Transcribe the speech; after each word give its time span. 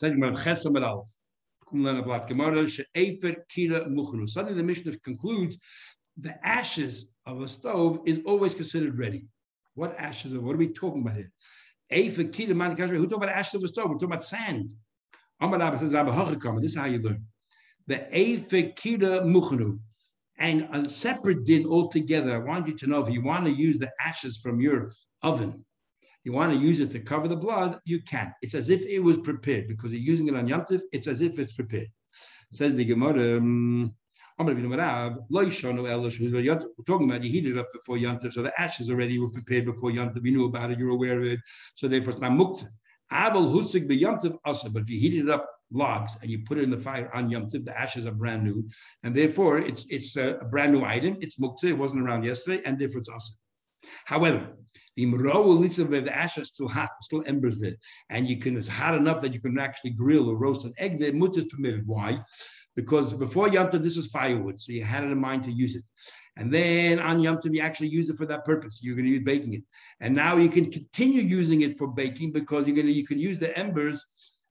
Suddenly 0.00 0.32
the 4.56 4.60
er 4.60 4.62
Mishnah 4.62 4.96
concludes 5.04 5.58
the 6.16 6.46
ashes 6.46 7.12
of 7.26 7.42
a 7.42 7.48
stove 7.48 8.00
is 8.06 8.20
always 8.24 8.54
considered 8.54 8.98
ready. 8.98 9.26
What 9.74 9.94
ashes? 9.98 10.36
What 10.36 10.54
are 10.54 10.58
we 10.58 10.68
talking 10.68 11.02
about 11.02 11.16
here? 11.16 11.30
Who 11.90 12.22
talking 12.22 12.52
about 12.52 13.28
ashes 13.28 13.54
of 13.54 13.64
a 13.64 13.68
stove? 13.68 13.90
We're 13.90 13.94
talking 13.94 14.08
about 14.08 14.24
sand. 14.24 14.72
This 15.40 15.82
is 15.82 16.76
how 16.76 16.86
you 16.86 16.98
learn. 16.98 17.24
The 17.86 18.06
Eifekira 18.12 19.22
Muchnu. 19.24 19.78
And 20.38 20.68
a 20.72 20.88
separate 20.88 21.44
din 21.44 21.66
altogether, 21.66 22.34
I 22.34 22.38
want 22.38 22.66
you 22.66 22.74
to 22.78 22.86
know 22.86 23.04
if 23.04 23.12
you 23.12 23.22
want 23.22 23.44
to 23.44 23.52
use 23.52 23.78
the 23.78 23.90
ashes 24.00 24.38
from 24.38 24.58
your 24.60 24.92
oven, 25.22 25.62
you 26.24 26.32
want 26.32 26.52
to 26.52 26.58
use 26.58 26.80
it 26.80 26.90
to 26.92 27.00
cover 27.00 27.28
the 27.28 27.36
blood, 27.36 27.80
you 27.84 28.02
can. 28.02 28.34
It's 28.42 28.54
as 28.54 28.68
if 28.70 28.82
it 28.82 29.00
was 29.00 29.18
prepared 29.18 29.68
because 29.68 29.92
you're 29.92 30.00
using 30.00 30.28
it 30.28 30.36
on 30.36 30.46
Yom 30.46 30.66
it's 30.92 31.06
as 31.06 31.20
if 31.20 31.38
it's 31.38 31.54
prepared. 31.54 31.88
Says 32.52 32.74
the 32.74 32.84
Gemara, 32.84 33.38
um, 33.38 33.94
we're 34.38 34.46
talking 34.46 34.70
about 37.10 37.22
you 37.22 37.30
heated 37.30 37.56
it 37.56 37.58
up 37.58 37.72
before 37.74 37.96
Yantav, 37.96 38.32
so 38.32 38.40
the 38.42 38.58
ashes 38.58 38.88
already 38.90 39.18
were 39.18 39.30
prepared 39.30 39.66
before 39.66 39.90
Yantav. 39.90 40.24
You 40.24 40.32
knew 40.32 40.46
about 40.46 40.70
it, 40.70 40.78
you're 40.78 40.90
aware 40.90 41.18
of 41.18 41.26
it, 41.26 41.40
so 41.74 41.88
therefore 41.88 42.12
it's 42.12 42.22
not 42.22 42.32
muktzah. 42.32 42.68
Aval 43.12 43.52
husik 43.52 43.86
b'yamtiv 43.86 44.38
asa, 44.44 44.70
but 44.70 44.82
if 44.82 44.88
you 44.90 44.98
heat 44.98 45.18
it 45.18 45.28
up 45.28 45.46
logs 45.72 46.16
and 46.22 46.30
you 46.30 46.38
put 46.46 46.58
it 46.58 46.64
in 46.64 46.70
the 46.70 46.78
fire 46.78 47.10
on 47.14 47.28
yamtiv, 47.28 47.64
the 47.64 47.78
ashes 47.78 48.06
are 48.06 48.12
brand 48.12 48.42
new, 48.42 48.66
and 49.02 49.14
therefore 49.14 49.58
it's 49.58 49.84
it's 49.90 50.16
a, 50.16 50.38
brand 50.50 50.72
new 50.72 50.84
item. 50.84 51.18
It's 51.20 51.38
muktzah. 51.38 51.64
It 51.64 51.78
wasn't 51.78 52.02
around 52.02 52.24
yesterday, 52.24 52.62
and 52.64 52.78
therefore 52.78 53.00
it's 53.00 53.10
asa. 53.10 53.32
However, 54.06 54.56
the 55.06 56.16
ashes 56.16 56.50
still 56.50 56.68
hot, 56.68 56.90
still 57.02 57.22
embers 57.26 57.60
there, 57.60 57.76
and 58.10 58.28
you 58.28 58.38
can 58.38 58.56
it's 58.56 58.68
hot 58.68 58.94
enough 58.94 59.20
that 59.22 59.34
you 59.34 59.40
can 59.40 59.58
actually 59.58 59.90
grill 59.90 60.28
or 60.28 60.36
roast 60.36 60.64
an 60.64 60.72
egg 60.78 60.98
there. 60.98 61.12
Mutter 61.12 61.40
is 61.40 61.46
permitted. 61.46 61.86
Why? 61.86 62.24
because 62.76 63.12
before 63.12 63.48
Yom 63.48 63.68
this 63.70 63.96
is 63.96 64.06
firewood, 64.06 64.60
so 64.60 64.72
you 64.72 64.84
had 64.84 65.04
it 65.04 65.10
in 65.10 65.20
mind 65.20 65.44
to 65.44 65.52
use 65.52 65.74
it. 65.74 65.84
And 66.36 66.52
then 66.52 67.00
on 67.00 67.20
Yom 67.20 67.38
you 67.44 67.60
actually 67.60 67.88
use 67.88 68.08
it 68.08 68.16
for 68.16 68.26
that 68.26 68.44
purpose. 68.44 68.80
You're 68.82 68.94
going 68.94 69.06
to 69.06 69.10
use 69.10 69.24
baking 69.24 69.54
it, 69.54 69.62
and 70.00 70.14
now 70.14 70.36
you 70.36 70.48
can 70.48 70.70
continue 70.70 71.22
using 71.22 71.62
it 71.62 71.76
for 71.76 71.88
baking 71.88 72.32
because 72.32 72.66
you're 72.66 72.76
going 72.76 72.86
to 72.86 72.92
you 72.92 73.06
can 73.06 73.18
use 73.18 73.38
the 73.38 73.56
embers 73.58 74.04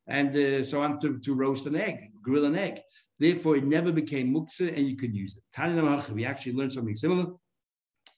and 0.08 0.36
uh, 0.36 0.64
so 0.64 0.82
on 0.82 1.00
to, 1.00 1.20
to 1.20 1.36
roast 1.36 1.68
an 1.68 1.76
egg, 1.76 1.98
grill 2.22 2.46
an 2.46 2.56
egg. 2.56 2.80
Therefore, 3.20 3.58
it 3.58 3.66
never 3.66 3.92
became 3.92 4.34
muktzah, 4.34 4.76
and 4.76 4.88
you 4.88 4.96
could 4.96 5.14
use 5.14 5.38
it. 5.38 6.14
We 6.14 6.26
actually 6.26 6.54
learned 6.54 6.74
something 6.74 6.96
similar. 6.96 7.26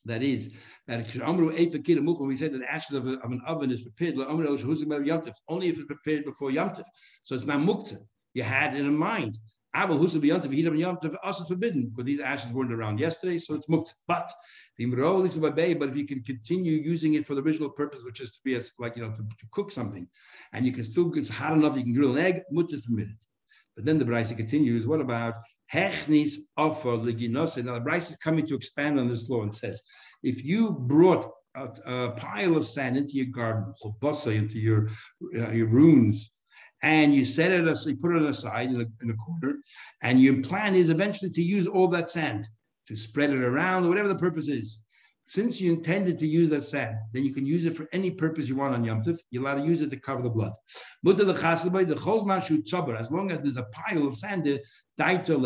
That 0.05 0.23
is, 0.23 0.51
that 0.87 1.05
when 1.13 2.27
we 2.27 2.35
said 2.35 2.53
that 2.53 2.59
the 2.59 2.71
ashes 2.71 2.95
of, 2.95 3.07
a, 3.07 3.19
of 3.19 3.31
an 3.31 3.41
oven 3.45 3.71
is 3.71 3.81
prepared, 3.81 4.15
only 4.17 5.67
if 5.67 5.77
it's 5.77 5.85
prepared 5.85 6.25
before 6.25 6.49
Yom 6.49 6.73
So 7.23 7.35
it's 7.35 7.45
not 7.45 7.59
muktzah. 7.59 7.99
You 8.33 8.43
had 8.43 8.75
it 8.75 8.79
in 8.79 8.97
mind. 8.97 9.37
Abel 9.75 9.97
Husa 9.97 10.19
B'Yantav, 10.19 10.51
Hidam 10.51 10.77
Yantav, 10.77 11.15
also 11.23 11.45
forbidden, 11.45 11.89
because 11.89 12.05
these 12.05 12.19
ashes 12.19 12.51
weren't 12.51 12.73
around 12.73 12.99
yesterday, 12.99 13.39
so 13.39 13.53
it's 13.53 13.67
mukt. 13.67 13.93
But 14.07 14.31
but 14.77 15.89
if 15.89 15.95
you 15.95 16.05
can 16.05 16.23
continue 16.23 16.73
using 16.73 17.13
it 17.13 17.25
for 17.25 17.35
the 17.35 17.41
original 17.41 17.69
purpose, 17.69 18.03
which 18.03 18.19
is 18.19 18.31
to 18.31 18.39
be 18.43 18.55
as 18.55 18.71
like 18.79 18.97
you 18.97 19.03
know 19.03 19.11
to, 19.11 19.17
to 19.17 19.45
cook 19.51 19.71
something, 19.71 20.07
and 20.53 20.65
you 20.65 20.71
can 20.71 20.83
still 20.83 21.13
it's 21.13 21.29
hot 21.29 21.53
enough, 21.53 21.77
you 21.77 21.83
can 21.83 21.93
grill 21.93 22.17
an 22.17 22.17
egg, 22.17 22.41
much 22.51 22.73
is 22.73 22.81
permitted. 22.81 23.15
But 23.75 23.85
then 23.85 23.97
the 23.97 24.05
Brisa 24.05 24.35
continues. 24.35 24.85
What 24.85 24.99
about 24.99 25.35
hechnis 25.73 26.33
offer 26.57 26.89
leginos? 26.89 27.63
Now 27.63 27.73
the 27.73 27.81
Brisa 27.81 28.11
is 28.11 28.17
coming 28.17 28.45
to 28.47 28.55
expand 28.55 28.99
on 28.99 29.09
this 29.09 29.29
law 29.29 29.43
and 29.43 29.55
says, 29.55 29.79
if 30.23 30.43
you 30.43 30.71
brought 30.71 31.29
a, 31.55 31.69
a 31.85 32.11
pile 32.11 32.57
of 32.57 32.67
sand 32.67 32.97
into 32.97 33.13
your 33.13 33.27
garden, 33.27 33.73
into 34.25 34.59
your 34.59 34.89
uh, 35.37 35.51
your 35.51 35.67
ruins, 35.67 36.31
and 36.83 37.13
you 37.13 37.25
set 37.25 37.51
it 37.51 37.67
aside, 37.67 37.91
you 37.91 37.97
put 37.97 38.15
it 38.15 38.23
aside 38.23 38.69
in 38.69 38.81
a, 38.81 38.85
in 39.03 39.11
a 39.11 39.15
corner, 39.15 39.57
and 40.01 40.21
your 40.21 40.41
plan 40.41 40.75
is 40.75 40.89
eventually 40.89 41.31
to 41.31 41.41
use 41.41 41.67
all 41.67 41.87
that 41.89 42.09
sand 42.09 42.47
to 42.87 42.95
spread 42.95 43.29
it 43.29 43.43
around 43.43 43.85
or 43.85 43.89
whatever 43.89 44.07
the 44.07 44.15
purpose 44.15 44.47
is. 44.47 44.79
Since 45.25 45.61
you 45.61 45.71
intended 45.71 46.17
to 46.19 46.27
use 46.27 46.49
that 46.49 46.63
sand, 46.63 46.97
then 47.13 47.23
you 47.23 47.33
can 47.33 47.45
use 47.45 47.65
it 47.65 47.77
for 47.77 47.87
any 47.93 48.11
purpose 48.11 48.49
you 48.49 48.55
want 48.55 48.73
on 48.73 48.83
Yom 48.83 49.01
Tov. 49.01 49.17
You're 49.29 49.43
allowed 49.43 49.61
to 49.61 49.65
use 49.65 49.81
it 49.81 49.89
to 49.91 49.97
cover 49.97 50.21
the 50.21 50.29
blood. 50.29 50.51
But 51.03 51.15
the 51.15 51.33
As 52.99 53.11
long 53.11 53.31
as 53.31 53.41
there's 53.41 53.57
a 53.57 53.63
pile 53.63 54.07
of 54.07 54.17
sand 54.17 54.45
there, 54.45 54.59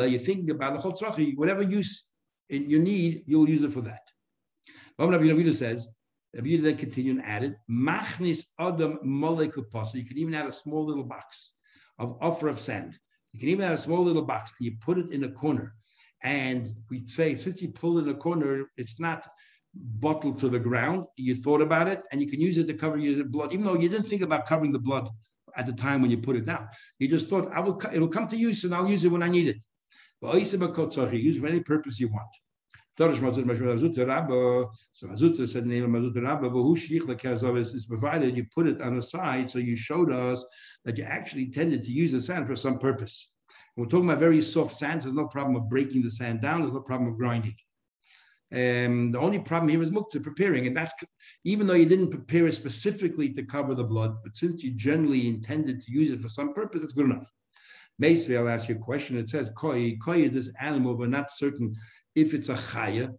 you're 0.08 0.20
thinking 0.20 0.50
about 0.50 0.82
the 0.82 1.34
whatever 1.36 1.64
use 1.64 2.06
you 2.50 2.80
need, 2.80 3.24
you'll 3.28 3.50
use 3.50 3.64
it 3.64 3.72
for 3.72 3.82
that. 3.82 4.02
Rabbi 4.98 5.52
says, 5.52 5.88
if 6.34 6.46
you 6.46 6.62
then 6.62 6.78
continued 6.78 7.18
and 7.18 7.26
added, 7.26 7.56
machnis 7.70 8.46
adam 8.60 9.00
molekupasa. 9.06 9.96
You 9.96 10.06
can 10.06 10.18
even 10.18 10.34
add 10.34 10.48
a 10.48 10.52
small 10.52 10.84
little 10.86 11.04
box 11.04 11.52
of 11.98 12.18
offer 12.22 12.48
of 12.48 12.60
sand. 12.60 13.00
You 13.34 13.40
can 13.40 13.50
even 13.50 13.66
add 13.66 13.74
a 13.74 13.78
small 13.78 14.04
little 14.04 14.22
box 14.22 14.52
you 14.60 14.78
put 14.82 14.98
it 14.98 15.12
in 15.12 15.24
a 15.24 15.32
corner. 15.32 15.76
And 16.24 16.76
we 16.90 17.00
say, 17.08 17.36
since 17.36 17.62
you 17.62 17.70
pull 17.70 17.98
it 18.00 18.04
in 18.04 18.10
a 18.10 18.16
corner, 18.16 18.66
it's 18.78 19.00
not 19.00 19.28
bottled 19.76 20.40
to 20.40 20.50
the 20.50 20.60
ground. 20.60 21.06
You 21.18 21.36
thought 21.36 21.62
about 21.62 21.88
it, 21.88 22.04
and 22.12 22.22
you 22.22 22.28
can 22.28 22.42
use 22.42 22.58
it 22.58 22.68
to 22.68 22.74
cover 22.74 22.98
your 22.98 23.26
blood, 23.26 23.54
even 23.54 23.66
though 23.66 23.76
you 23.76 23.90
didn't 23.90 24.08
think 24.08 24.22
about 24.22 24.48
covering 24.48 24.72
the 24.72 24.80
blood 24.80 25.10
at 25.58 25.66
the 25.66 25.74
time 25.74 26.02
when 26.02 26.12
you 26.12 26.18
put 26.18 26.36
it 26.36 26.46
down. 26.46 26.68
You 27.00 27.08
just 27.08 27.28
thought, 27.28 27.52
I 27.54 27.60
will, 27.60 27.82
it'll 27.94 28.08
come 28.08 28.28
to 28.28 28.38
use, 28.38 28.64
and 28.64 28.74
I'll 28.74 28.90
use 28.90 29.04
it 29.04 29.12
when 29.12 29.24
I 29.24 29.30
need 29.30 29.48
it. 29.48 29.58
But 30.22 30.36
use 30.36 31.38
for 31.38 31.48
any 31.48 31.60
purpose 31.60 32.00
you 32.00 32.08
want. 32.08 32.30
So 32.98 33.10
Mazuta 33.10 35.48
said 35.48 35.66
the 35.66 35.68
name 35.68 35.84
of 35.84 35.90
Mazuta 35.90 36.24
Rabba, 36.24 36.50
who 36.50 36.76
Lekazov 36.76 37.58
is 37.58 37.86
provided, 37.86 38.38
you 38.38 38.46
put 38.56 38.68
it 38.68 38.82
on 38.82 38.96
the 38.96 39.02
side, 39.02 39.50
so 39.50 39.60
you 39.60 39.76
showed 39.76 40.14
us 40.14 40.46
that 40.86 40.98
you 40.98 41.04
actually 41.04 41.44
intended 41.44 41.84
to 41.84 41.92
use 41.92 42.14
the 42.14 42.22
sand 42.22 42.48
for 42.48 42.56
some 42.56 42.80
purpose. 42.80 43.34
we're 43.76 43.88
talking 43.88 44.06
about 44.06 44.20
very 44.20 44.42
soft 44.42 44.74
sand, 44.74 45.02
there's 45.02 45.14
no 45.14 45.28
problem 45.28 45.58
of 45.58 45.70
breaking 45.70 46.04
the 46.04 46.12
sand 46.12 46.42
down, 46.42 46.62
there's 46.62 46.74
no 46.74 46.80
problem 46.80 47.10
of 47.10 47.18
grinding. 47.18 47.56
Um, 48.54 49.10
the 49.10 49.20
only 49.20 49.40
problem 49.40 49.70
here 49.70 49.82
is 49.82 49.92
muktzah 49.92 50.22
preparing, 50.22 50.68
and 50.68 50.78
that's 50.78 50.94
even 51.44 51.66
though 51.66 51.74
you 51.74 51.86
didn't 51.86 52.12
prepare 52.12 52.48
it 52.48 52.54
specifically 52.54 53.30
to 53.34 53.44
cover 53.44 53.74
the 53.74 53.84
blood, 53.84 54.18
but 54.24 54.36
since 54.36 54.64
you 54.64 54.72
generally 54.72 55.28
intended 55.28 55.82
to 55.82 55.92
use 55.92 56.12
it 56.12 56.22
for 56.22 56.30
some 56.30 56.54
purpose, 56.54 56.82
that's 56.82 56.94
good 56.94 57.06
enough. 57.06 57.28
Basically, 57.98 58.38
I'll 58.38 58.50
ask 58.50 58.70
you 58.70 58.76
a 58.76 58.80
question. 58.80 59.18
It 59.18 59.30
says 59.30 59.52
koi. 59.56 59.98
Koi 60.04 60.22
is 60.24 60.32
this 60.32 60.52
animal, 60.60 60.96
but 60.96 61.10
not 61.10 61.32
certain 61.32 61.76
if 62.14 62.34
it's 62.34 62.50
a 62.50 62.56
chaya, 62.56 63.14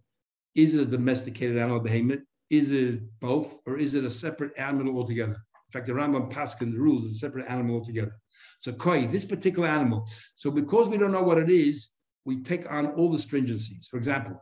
is 0.55 0.73
it 0.73 0.81
a 0.81 0.85
domesticated 0.85 1.57
animal 1.57 1.79
behemoth? 1.79 2.21
Is 2.49 2.71
it 2.71 3.01
both, 3.19 3.57
or 3.65 3.77
is 3.77 3.93
it 3.95 4.05
a 4.05 4.09
separate 4.09 4.53
animal 4.57 4.97
altogether? 4.97 5.33
In 5.33 5.71
fact, 5.71 5.87
the 5.87 5.93
Rambam 5.93 6.31
Paskin, 6.31 6.71
the 6.71 6.79
rules, 6.79 7.03
is 7.05 7.11
a 7.11 7.19
separate 7.19 7.47
animal 7.49 7.75
altogether. 7.75 8.15
So 8.59 8.71
koi, 8.71 9.05
this 9.05 9.25
particular 9.25 9.67
animal. 9.67 10.07
So 10.35 10.49
because 10.49 10.87
we 10.87 10.97
don't 10.97 11.11
know 11.11 11.21
what 11.21 11.37
it 11.37 11.49
is, 11.49 11.89
we 12.25 12.41
take 12.41 12.69
on 12.71 12.87
all 12.87 13.11
the 13.11 13.17
stringencies. 13.17 13.87
For 13.89 13.97
example, 13.97 14.41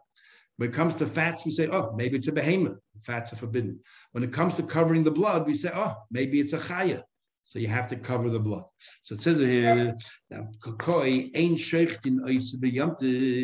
when 0.57 0.69
it 0.69 0.73
comes 0.73 0.95
to 0.95 1.05
fats, 1.05 1.45
we 1.45 1.51
say, 1.51 1.67
oh, 1.67 1.93
maybe 1.95 2.17
it's 2.17 2.27
a 2.27 2.31
behemoth. 2.31 2.79
Fats 3.03 3.33
are 3.33 3.37
forbidden. 3.37 3.79
When 4.13 4.23
it 4.23 4.31
comes 4.31 4.55
to 4.55 4.63
covering 4.63 5.03
the 5.03 5.11
blood, 5.11 5.45
we 5.45 5.53
say, 5.53 5.71
oh, 5.73 5.95
maybe 6.11 6.39
it's 6.39 6.53
a 6.53 6.59
chaya. 6.59 7.03
So 7.43 7.59
you 7.59 7.67
have 7.67 7.87
to 7.89 7.95
cover 7.95 8.29
the 8.29 8.39
blood. 8.39 8.63
So 9.03 9.15
it 9.15 9.21
says 9.21 9.37
here, 9.37 9.95
now, 10.31 10.47
kokoi 10.63 11.29
ain't 11.35 11.59
shechtin 11.59 12.19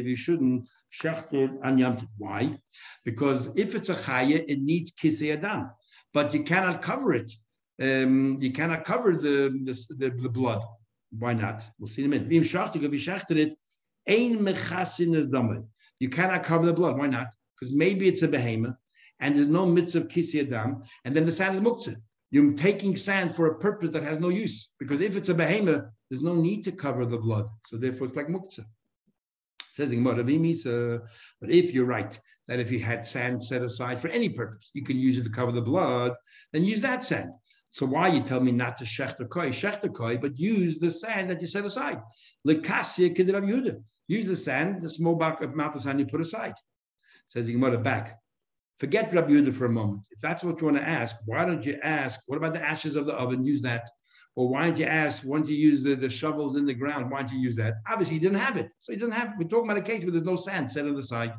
you 0.07 0.15
shouldn't 0.15 0.67
shecht 0.91 1.33
on 1.33 1.77
yamtiv. 1.77 2.07
Why? 2.17 2.57
Because 3.05 3.55
if 3.55 3.75
it's 3.75 3.89
a 3.89 3.95
chaya, 3.95 4.43
it 4.47 4.61
needs 4.61 4.91
kisei 4.91 5.33
adam, 5.33 5.69
but 6.13 6.33
you 6.33 6.43
cannot 6.43 6.81
cover 6.81 7.13
it. 7.13 7.31
Um, 7.79 8.37
you 8.39 8.51
cannot 8.51 8.85
cover 8.85 9.15
the, 9.15 9.59
the, 9.63 9.95
the, 9.97 10.09
the 10.09 10.29
blood. 10.29 10.61
Why 11.17 11.33
not? 11.33 11.63
We'll 11.77 11.87
see 11.87 12.03
in 12.03 12.13
a 12.13 12.17
minute. 12.17 12.27
it, 13.37 13.57
You 16.01 16.09
cannot 16.09 16.43
cover 16.43 16.65
the 16.65 16.73
blood. 16.73 16.97
Why 16.97 17.05
not? 17.05 17.27
Because 17.53 17.73
maybe 17.73 18.07
it's 18.07 18.23
a 18.23 18.27
behemoth 18.27 18.75
and 19.19 19.35
there's 19.35 19.47
no 19.47 19.67
mitzvah 19.67 20.07
kisei 20.07 20.41
adam, 20.47 20.81
and 21.05 21.15
then 21.15 21.25
the 21.25 21.31
sand 21.31 21.53
is 21.53 21.61
muktzah. 21.61 21.95
You're 22.31 22.53
taking 22.53 22.95
sand 22.95 23.35
for 23.35 23.45
a 23.47 23.59
purpose 23.59 23.91
that 23.91 24.01
has 24.01 24.19
no 24.19 24.29
use. 24.29 24.69
Because 24.79 24.99
if 24.99 25.15
it's 25.15 25.29
a 25.29 25.35
behemoth, 25.35 25.85
there's 26.09 26.23
no 26.23 26.33
need 26.33 26.63
to 26.63 26.71
cover 26.71 27.05
the 27.05 27.19
blood. 27.19 27.47
So 27.67 27.77
therefore, 27.77 28.07
it's 28.07 28.15
like 28.15 28.29
muktzah. 28.29 28.65
Says 29.69 29.91
but 31.39 31.49
if 31.49 31.73
you're 31.73 31.85
right, 31.85 32.19
that 32.47 32.59
if 32.59 32.71
you 32.71 32.79
had 32.79 33.05
sand 33.05 33.43
set 33.43 33.61
aside 33.61 34.01
for 34.01 34.07
any 34.07 34.29
purpose, 34.29 34.71
you 34.73 34.83
can 34.83 34.97
use 34.97 35.19
it 35.19 35.23
to 35.25 35.29
cover 35.29 35.51
the 35.51 35.61
blood, 35.61 36.13
then 36.51 36.63
use 36.63 36.81
that 36.81 37.05
sand. 37.05 37.29
So 37.69 37.85
why 37.85 38.09
you 38.09 38.21
tell 38.21 38.41
me 38.41 38.51
not 38.51 38.77
to 38.77 38.85
shechter 38.85 39.29
koi, 39.29 39.51
the 39.51 39.89
koi, 39.89 40.17
but 40.17 40.37
use 40.37 40.79
the 40.79 40.91
sand 40.91 41.29
that 41.29 41.41
you 41.41 41.47
set 41.47 41.63
aside. 41.63 41.99
Lekasya 42.45 43.15
kidrab 43.15 43.47
Yehuda. 43.49 43.81
Use 44.11 44.27
the 44.27 44.35
sand, 44.35 44.81
the 44.81 44.89
small 44.89 45.15
amount 45.23 45.75
of 45.75 45.81
sand 45.81 45.97
you 45.97 46.05
put 46.05 46.19
aside. 46.19 46.53
Says 47.29 47.45
the 47.45 47.53
Gemara 47.53 47.77
back. 47.77 48.19
Forget 48.77 49.13
Rabbi 49.13 49.31
Yehuda 49.31 49.53
for 49.53 49.67
a 49.67 49.69
moment. 49.69 50.01
If 50.11 50.19
that's 50.19 50.43
what 50.43 50.59
you 50.59 50.65
want 50.65 50.79
to 50.79 50.89
ask, 50.99 51.15
why 51.25 51.45
don't 51.45 51.63
you 51.63 51.79
ask, 51.81 52.19
what 52.27 52.35
about 52.35 52.53
the 52.53 52.61
ashes 52.61 52.97
of 52.97 53.05
the 53.05 53.13
oven? 53.13 53.45
Use 53.45 53.61
that. 53.61 53.83
Or 54.35 54.49
why 54.49 54.65
don't 54.65 54.77
you 54.77 54.85
ask, 54.85 55.23
why 55.23 55.37
don't 55.37 55.47
you 55.47 55.55
use 55.55 55.81
the, 55.81 55.95
the 55.95 56.09
shovels 56.09 56.57
in 56.57 56.65
the 56.65 56.73
ground? 56.73 57.09
Why 57.09 57.21
don't 57.21 57.31
you 57.31 57.39
use 57.39 57.55
that? 57.55 57.75
Obviously, 57.89 58.15
he 58.15 58.19
didn't 58.19 58.39
have 58.39 58.57
it. 58.57 58.73
So 58.79 58.91
he 58.91 58.97
didn't 58.99 59.13
have, 59.13 59.33
we're 59.37 59.47
talking 59.47 59.69
about 59.69 59.77
a 59.85 59.89
case 59.89 60.01
where 60.03 60.11
there's 60.11 60.23
no 60.25 60.35
sand 60.35 60.69
set 60.69 60.85
on 60.85 60.95
the 60.95 61.03
side. 61.03 61.33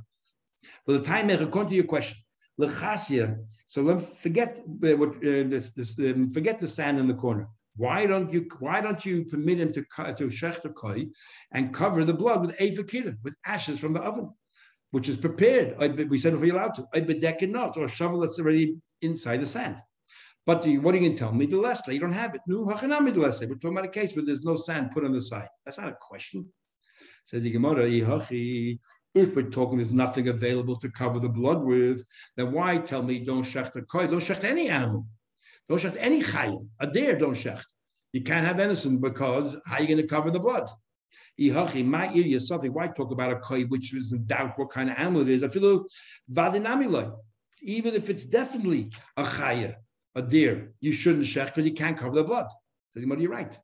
But 0.87 0.93
the 0.95 1.03
time 1.03 1.29
according 1.29 1.71
to 1.71 1.77
your 1.77 1.85
question, 1.85 2.17
lechasia. 2.59 3.37
So 3.69 3.83
let 3.83 4.01
forget 4.25 4.61
uh, 4.61 4.97
what 4.97 5.17
uh, 5.17 5.45
this, 5.53 5.71
this 5.77 5.99
um, 5.99 6.31
forget 6.31 6.59
the 6.59 6.69
sand 6.69 6.99
in 6.99 7.07
the 7.07 7.21
corner. 7.25 7.49
Why 7.77 8.07
don't 8.07 8.33
you 8.33 8.49
why 8.59 8.81
don't 8.81 9.05
you 9.05 9.25
permit 9.25 9.59
him 9.59 9.73
to 9.73 9.85
cut 9.85 10.19
to 10.19 10.29
shechter 10.29 10.75
koi 10.75 11.07
and 11.53 11.73
cover 11.73 12.05
the 12.05 12.13
blood 12.13 12.43
with 12.43 12.57
avakira, 12.59 13.17
with 13.23 13.35
ashes 13.47 13.81
from 13.81 13.95
the 13.95 14.01
oven, 14.01 14.31
which 14.91 15.09
is 15.09 15.17
prepared? 15.17 15.79
We 16.11 16.19
said 16.19 16.35
if 16.35 16.45
you're 16.45 16.57
allowed 16.57 16.75
to, 16.75 16.87
I'd 16.93 17.51
not 17.51 17.77
or 17.77 17.89
shovel 17.89 18.21
that's 18.21 18.39
already 18.39 18.77
inside 19.01 19.41
the 19.41 19.47
sand. 19.47 19.77
But 20.45 20.63
the, 20.63 20.79
what 20.79 20.95
are 20.95 20.99
you 20.99 21.05
going 21.05 21.13
to 21.13 21.19
tell 21.19 21.33
me? 21.33 21.47
The 21.47 21.57
lesser, 21.57 21.93
you 21.93 22.01
don't 22.01 22.13
have 22.13 22.35
it. 22.35 22.41
No, 22.49 22.63
We're 22.63 22.77
talking 22.77 23.71
about 23.71 23.85
a 23.85 23.89
case 23.89 24.17
where 24.17 24.25
there's 24.25 24.43
no 24.43 24.57
sand 24.57 24.91
put 24.93 25.05
on 25.05 25.13
the 25.13 25.23
side. 25.23 25.49
That's 25.65 25.79
not 25.79 25.89
a 25.89 25.97
question. 26.01 26.47
Says 27.27 27.45
the 27.45 27.53
Gemara, 27.53 27.89
if 27.89 29.37
we're 29.37 29.51
talking 29.51 29.77
there's 29.79 29.93
nothing 29.93 30.29
available 30.29 30.77
to 30.77 30.91
cover 30.91 31.21
the 31.21 31.29
blood 31.29 31.63
with, 31.63 32.05
then 32.37 32.51
why 32.51 32.79
tell 32.79 33.03
me 33.03 33.21
don't 33.21 33.45
shecht 33.45 33.77
a 33.77 33.83
koi? 33.83 34.07
Don't 34.09 34.21
shecht 34.21 34.43
any 34.43 34.69
animal. 34.69 35.07
Don't 35.73 35.81
shecht 35.81 35.97
any 35.99 36.23
chayim. 36.23 36.69
A 36.81 36.87
deer 36.87 37.17
don't 37.19 37.33
shecht. 37.33 37.65
You 38.13 38.21
can't 38.21 38.47
have 38.47 38.61
anything 38.61 39.01
because 39.01 39.57
how 39.65 39.77
are 39.77 39.81
you 39.81 39.89
going 39.89 40.03
to 40.03 40.07
cover 40.07 40.31
the 40.31 40.39
blood? 40.39 40.69
Why 41.39 42.89
talk 42.89 43.11
about 43.11 43.33
a 43.33 43.37
koi 43.37 43.63
which 43.63 43.95
is 43.95 44.13
in 44.13 44.27
doubt 44.27 44.59
what 44.59 44.71
kind 44.71 44.91
of 44.91 44.99
animal 44.99 45.23
it 45.23 45.31
is? 45.31 45.43
I 45.43 45.49
feel 45.49 45.87
even 47.63 47.95
if 47.95 48.11
it's 48.11 48.25
definitely 48.25 48.91
a 49.17 49.23
chayah, 49.23 49.77
a 50.15 50.21
deer, 50.21 50.75
you 50.81 50.93
shouldn't 50.93 51.25
shech 51.25 51.47
because 51.47 51.65
you 51.65 51.73
can't 51.73 51.97
cover 51.97 52.17
the 52.17 52.25
blood. 52.25 52.49
Says 52.93 53.05
Gemara, 53.05 53.21
you're 53.23 53.31
right. 53.31 53.59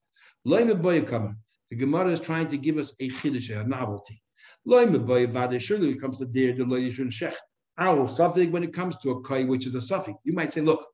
The 0.46 1.76
Gemara 1.76 2.08
is 2.10 2.20
trying 2.20 2.48
to 2.48 2.56
give 2.56 2.78
us 2.78 2.94
a 3.00 3.10
chiddush, 3.10 3.50
a 3.50 3.68
novelty. 3.68 4.22
Surely 4.66 4.88
when 4.88 5.94
it 5.94 6.00
comes 6.00 6.18
to 6.20 6.24
deer, 6.24 6.54
the 6.54 6.64
you 6.76 6.90
shouldn't 6.90 7.12
shech. 7.12 7.34
Our 7.76 8.08
suffix 8.08 8.50
when 8.50 8.64
it 8.64 8.72
comes 8.72 8.96
to 9.00 9.10
a 9.10 9.20
koi, 9.20 9.44
which 9.44 9.66
is 9.66 9.74
a 9.74 9.82
suffix. 9.82 10.18
You 10.24 10.32
might 10.32 10.54
say, 10.54 10.62
look, 10.62 10.86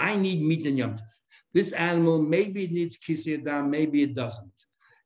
I 0.00 0.16
need 0.16 0.42
meat 0.42 0.66
and 0.66 0.78
yomtiv. 0.78 1.02
This 1.52 1.72
animal, 1.72 2.22
maybe 2.22 2.64
it 2.64 2.72
needs 2.72 2.96
down, 3.44 3.70
maybe 3.70 4.02
it 4.02 4.14
doesn't. 4.14 4.52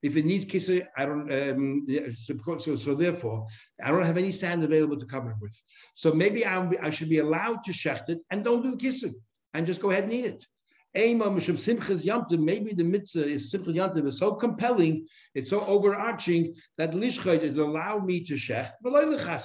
If 0.02 0.16
it 0.16 0.26
needs 0.26 0.44
kisser, 0.44 0.86
I 0.98 1.06
don't. 1.06 1.32
Um, 1.32 1.86
so, 2.12 2.76
so 2.76 2.94
therefore, 2.94 3.46
I 3.82 3.90
don't 3.90 4.04
have 4.04 4.18
any 4.18 4.32
sand 4.32 4.62
available 4.62 4.98
to 4.98 5.06
cover 5.06 5.30
it 5.30 5.38
with. 5.40 5.56
So 5.94 6.12
maybe 6.12 6.46
I'm, 6.46 6.74
i 6.82 6.90
should 6.90 7.08
be 7.08 7.20
allowed 7.20 7.64
to 7.64 7.72
shecht 7.72 8.10
it 8.10 8.20
and 8.30 8.44
don't 8.44 8.62
do 8.62 8.72
the 8.72 8.76
kisser 8.76 9.08
and 9.54 9.66
just 9.66 9.80
go 9.80 9.90
ahead 9.90 10.04
and 10.04 10.12
eat 10.12 10.26
it. 10.26 10.44
Maybe 10.94 12.72
the 12.72 12.84
mitzvah 12.84 13.24
is 13.24 13.50
simple 13.50 13.72
yamtiv 13.72 14.06
is 14.06 14.18
so 14.18 14.34
compelling, 14.34 15.06
it's 15.34 15.50
so 15.50 15.60
overarching 15.66 16.54
that 16.78 16.92
lishchayt 16.92 17.40
is 17.40 17.56
allow 17.58 17.98
me 17.98 18.22
to 18.24 18.34
shech, 18.34 18.70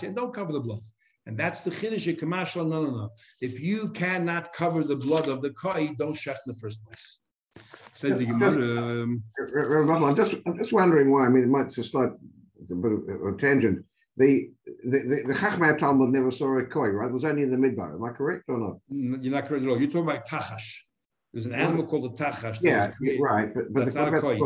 and 0.03 0.15
don't 0.15 0.33
cover 0.33 0.51
the 0.53 0.59
blood. 0.59 0.81
And 1.29 1.37
that's 1.37 1.61
the 1.61 1.69
chiddush 1.69 2.07
kamashal. 2.19 2.67
No, 2.67 2.81
no, 2.81 2.89
no. 2.89 3.09
If 3.39 3.59
you 3.59 3.89
cannot 3.89 4.51
cover 4.51 4.83
the 4.83 4.95
blood 4.95 5.27
of 5.27 5.43
the 5.43 5.51
koi, 5.51 5.91
don't 5.99 6.15
shech 6.15 6.29
in 6.29 6.47
the 6.47 6.55
first 6.55 6.83
place. 6.83 7.19
Says 7.93 8.17
the 8.17 8.25
Gemara. 8.25 9.03
Um, 9.03 9.23
I'm 10.07 10.15
just, 10.15 10.33
I'm 10.47 10.57
just 10.57 10.73
wondering 10.73 11.11
why. 11.11 11.27
I 11.27 11.29
mean, 11.29 11.43
it 11.43 11.49
might 11.49 11.69
just 11.69 11.93
like 11.93 12.09
a 12.09 12.75
bit 12.75 12.91
of 12.91 13.33
a 13.33 13.37
tangent. 13.37 13.85
The 14.17 14.49
the 14.85 14.99
the, 15.01 15.23
the 15.27 15.33
Chachmei 15.35 15.77
Talmud 15.77 16.09
never 16.09 16.31
saw 16.31 16.57
a 16.57 16.65
koi, 16.65 16.87
right? 16.89 17.11
It 17.11 17.13
was 17.13 17.25
only 17.25 17.43
in 17.43 17.51
the 17.51 17.57
midbar. 17.57 17.93
Am 17.93 18.03
I 18.03 18.09
correct 18.09 18.45
or 18.47 18.57
not? 18.57 18.77
You're 18.89 19.31
not 19.31 19.45
correct 19.45 19.65
at 19.65 19.69
all. 19.69 19.79
You're 19.79 19.91
talking 19.91 20.09
about 20.09 20.27
tachash. 20.27 20.79
There's 21.31 21.45
an 21.45 21.53
animal 21.53 21.85
called 21.85 22.05
a 22.05 22.23
tachash. 22.23 22.57
Yeah, 22.59 22.91
right. 23.19 23.53
But, 23.53 23.71
but 23.71 23.81
That's 23.81 23.93
the, 23.93 24.03
not 24.03 24.15
a 24.15 24.19
koi. 24.19 24.39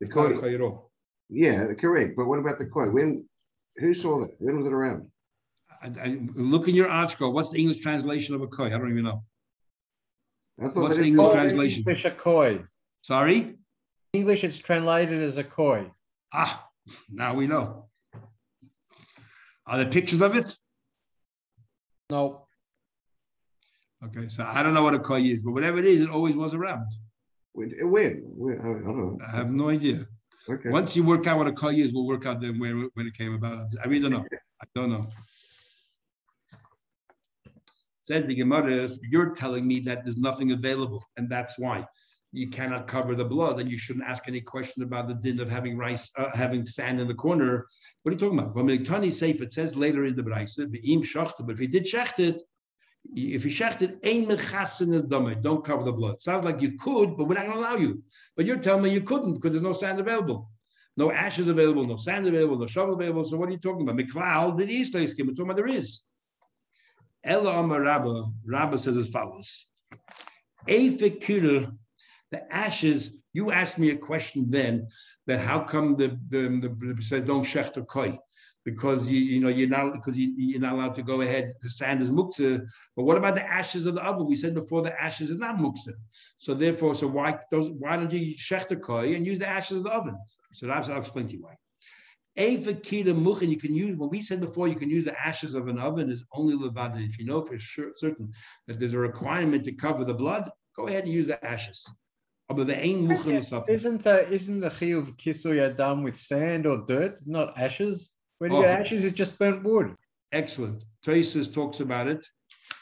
The 0.00 0.08
koi. 0.08 0.36
koi 0.36 0.78
yeah, 1.30 1.72
correct. 1.72 2.16
But 2.18 2.26
what 2.26 2.38
about 2.38 2.58
the 2.58 2.66
koi? 2.66 2.90
When? 2.90 3.24
Who 3.76 3.94
saw 3.94 4.20
that? 4.20 4.34
When 4.40 4.58
was 4.58 4.66
it 4.66 4.74
around? 4.74 5.06
I, 5.82 5.86
I, 5.86 6.18
look 6.34 6.68
in 6.68 6.74
your 6.74 6.88
article. 6.88 7.32
What's 7.32 7.50
the 7.50 7.58
English 7.58 7.78
translation 7.78 8.34
of 8.34 8.42
a 8.42 8.46
koi? 8.46 8.66
I 8.66 8.70
don't 8.70 8.90
even 8.90 9.04
know. 9.04 9.24
What's 10.56 10.74
the 10.74 11.04
English 11.04 11.32
translation? 11.32 11.78
English 11.80 12.04
a 12.04 12.10
koi. 12.10 12.62
Sorry? 13.02 13.56
English, 14.12 14.44
it's 14.44 14.58
translated 14.58 15.22
as 15.22 15.38
a 15.38 15.44
koi. 15.44 15.90
Ah, 16.34 16.68
now 17.10 17.34
we 17.34 17.46
know. 17.46 17.88
Are 19.66 19.78
there 19.78 19.86
pictures 19.86 20.20
of 20.20 20.36
it? 20.36 20.54
No. 22.10 22.46
Okay, 24.04 24.28
so 24.28 24.44
I 24.46 24.62
don't 24.62 24.74
know 24.74 24.82
what 24.82 24.94
a 24.94 24.98
koi 24.98 25.20
is, 25.20 25.42
but 25.42 25.52
whatever 25.52 25.78
it 25.78 25.84
is, 25.84 26.02
it 26.02 26.10
always 26.10 26.36
was 26.36 26.54
around. 26.54 26.86
When? 27.52 27.70
when? 27.80 28.58
I 28.60 28.62
don't 28.62 28.98
know. 28.98 29.18
I 29.26 29.30
have 29.36 29.50
no 29.50 29.70
idea. 29.70 30.06
Okay. 30.48 30.70
Once 30.70 30.96
you 30.96 31.04
work 31.04 31.26
out 31.26 31.38
what 31.38 31.46
a 31.46 31.52
koi 31.52 31.74
is, 31.74 31.92
we'll 31.92 32.06
work 32.06 32.26
out 32.26 32.40
then 32.40 32.58
where 32.58 32.74
when 32.94 33.06
it 33.06 33.14
came 33.14 33.34
about. 33.34 33.68
I 33.82 33.88
really 33.88 34.02
don't 34.02 34.12
know. 34.12 34.24
I 34.60 34.66
don't 34.74 34.90
know. 34.90 35.08
Says 38.10 38.26
the 38.26 38.34
Gemara, 38.34 38.90
you're 39.08 39.30
telling 39.30 39.68
me 39.68 39.78
that 39.82 40.02
there's 40.02 40.16
nothing 40.16 40.50
available, 40.50 41.00
and 41.16 41.30
that's 41.30 41.56
why 41.60 41.86
you 42.32 42.48
cannot 42.48 42.88
cover 42.88 43.14
the 43.14 43.24
blood, 43.24 43.60
and 43.60 43.70
you 43.70 43.78
shouldn't 43.78 44.04
ask 44.04 44.26
any 44.26 44.40
question 44.40 44.82
about 44.82 45.06
the 45.06 45.14
din 45.14 45.38
of 45.38 45.48
having 45.48 45.78
rice, 45.78 46.10
uh, 46.16 46.28
having 46.34 46.66
sand 46.66 46.98
in 47.00 47.06
the 47.06 47.14
corner. 47.14 47.68
What 48.02 48.10
are 48.10 48.14
you 48.14 48.18
talking 48.18 48.40
about? 48.40 48.52
From 48.52 49.12
safe, 49.12 49.40
it 49.40 49.52
says 49.52 49.76
later 49.76 50.06
in 50.06 50.16
the 50.16 50.24
Braise, 50.24 50.56
but 50.56 50.70
if 50.74 51.58
he 51.60 51.68
did 51.68 51.84
shecht 51.84 52.18
it, 52.18 52.42
if 53.14 53.44
he 53.44 53.50
shechted, 53.50 54.04
ein 54.04 54.26
mechasin 54.26 54.92
is 54.92 55.04
dummy. 55.04 55.36
Don't 55.36 55.64
cover 55.64 55.84
the 55.84 55.92
blood. 55.92 56.20
Sounds 56.20 56.44
like 56.44 56.60
you 56.60 56.76
could, 56.78 57.16
but 57.16 57.28
we're 57.28 57.36
not 57.36 57.46
going 57.46 57.58
to 57.58 57.60
allow 57.60 57.76
you. 57.76 58.02
But 58.36 58.44
you're 58.44 58.58
telling 58.58 58.82
me 58.82 58.90
you 58.90 59.02
couldn't 59.02 59.34
because 59.34 59.52
there's 59.52 59.62
no 59.62 59.72
sand 59.72 60.00
available. 60.00 60.50
No 60.96 61.12
ashes 61.12 61.46
available, 61.46 61.84
no 61.84 61.96
sand 61.96 62.26
available, 62.26 62.58
no 62.58 62.66
shovel 62.66 62.94
available. 62.94 63.24
So 63.24 63.36
what 63.36 63.48
are 63.50 63.52
you 63.52 63.58
talking 63.58 63.88
about? 63.88 64.04
Miklal, 64.04 64.58
the 64.58 64.68
East. 64.68 64.94
We're 64.94 65.06
talking 65.06 65.42
about 65.42 65.54
there 65.54 65.68
is. 65.68 66.00
Ella 67.24 67.58
Amar 67.60 67.82
Rabba, 67.82 68.24
Rabba 68.46 68.78
says 68.78 68.96
as 68.96 69.08
follows. 69.08 69.66
Efekir, 70.66 71.72
the 72.30 72.54
ashes, 72.54 73.18
you 73.32 73.50
asked 73.50 73.78
me 73.78 73.90
a 73.90 73.96
question 73.96 74.50
then 74.50 74.88
that 75.26 75.40
how 75.40 75.60
come 75.60 75.96
the, 75.96 76.18
the, 76.28 76.48
the, 76.60 76.94
the 76.94 77.02
says 77.02 77.22
don't 77.24 77.44
shechter 77.44 77.86
koi? 77.86 78.18
because 78.64 79.08
you 79.08 79.18
you 79.18 79.40
know 79.40 79.48
you're 79.48 79.68
not 79.68 79.92
because 79.92 80.16
you, 80.16 80.56
are 80.56 80.60
not 80.60 80.74
allowed 80.74 80.94
to 80.94 81.02
go 81.02 81.20
ahead. 81.20 81.54
The 81.62 81.70
sand 81.70 82.02
is 82.02 82.10
muktzah. 82.10 82.66
But 82.96 83.04
what 83.04 83.16
about 83.16 83.34
the 83.34 83.44
ashes 83.44 83.86
of 83.86 83.94
the 83.94 84.04
oven? 84.04 84.26
We 84.26 84.36
said 84.36 84.54
before 84.54 84.82
the 84.82 85.00
ashes 85.00 85.30
is 85.30 85.38
not 85.38 85.56
muktzah. 85.56 85.94
So 86.38 86.54
therefore, 86.54 86.94
so 86.94 87.06
why 87.06 87.38
those 87.50 87.68
why 87.70 87.96
don't 87.96 88.12
you 88.12 88.36
shech 88.36 88.68
the 88.68 88.76
koi 88.76 89.14
and 89.14 89.26
use 89.26 89.38
the 89.38 89.48
ashes 89.48 89.78
of 89.78 89.84
the 89.84 89.90
oven? 89.90 90.16
So 90.52 90.66
that's 90.66 90.88
I'll 90.88 90.98
explain 90.98 91.26
to 91.28 91.32
you 91.32 91.42
why. 91.42 91.54
Avakita 92.38 93.14
muchin, 93.14 93.48
you 93.48 93.56
can 93.56 93.74
use, 93.74 93.96
when 93.96 94.08
we 94.08 94.20
said 94.20 94.40
before, 94.40 94.68
you 94.68 94.76
can 94.76 94.88
use 94.88 95.04
the 95.04 95.20
ashes 95.20 95.54
of 95.54 95.68
an 95.68 95.78
oven 95.78 96.10
is 96.10 96.24
only 96.32 96.54
levada. 96.54 97.04
If 97.04 97.18
you 97.18 97.26
know 97.26 97.42
for 97.44 97.58
sure, 97.58 97.90
certain 97.94 98.32
that 98.66 98.78
there's 98.78 98.94
a 98.94 98.98
requirement 98.98 99.64
to 99.64 99.72
cover 99.72 100.04
the 100.04 100.14
blood, 100.14 100.50
go 100.76 100.86
ahead 100.86 101.04
and 101.04 101.12
use 101.12 101.26
the 101.26 101.44
ashes. 101.44 101.88
Isn't 102.50 104.02
the 104.02 104.26
isn't 104.28 104.60
the 104.60 104.70
chiyuv 104.70 105.16
kisoy 105.16 105.76
done 105.76 106.02
with 106.02 106.16
sand 106.16 106.66
or 106.66 106.84
dirt, 106.84 107.20
not 107.24 107.56
ashes? 107.56 108.12
When 108.38 108.50
you 108.50 108.58
oh. 108.58 108.62
get 108.62 108.80
ashes, 108.80 109.04
it's 109.04 109.16
just 109.16 109.38
burnt 109.38 109.62
wood. 109.62 109.94
Excellent. 110.32 110.84
Traces 111.04 111.48
talks 111.48 111.80
about 111.80 112.08
it 112.08 112.26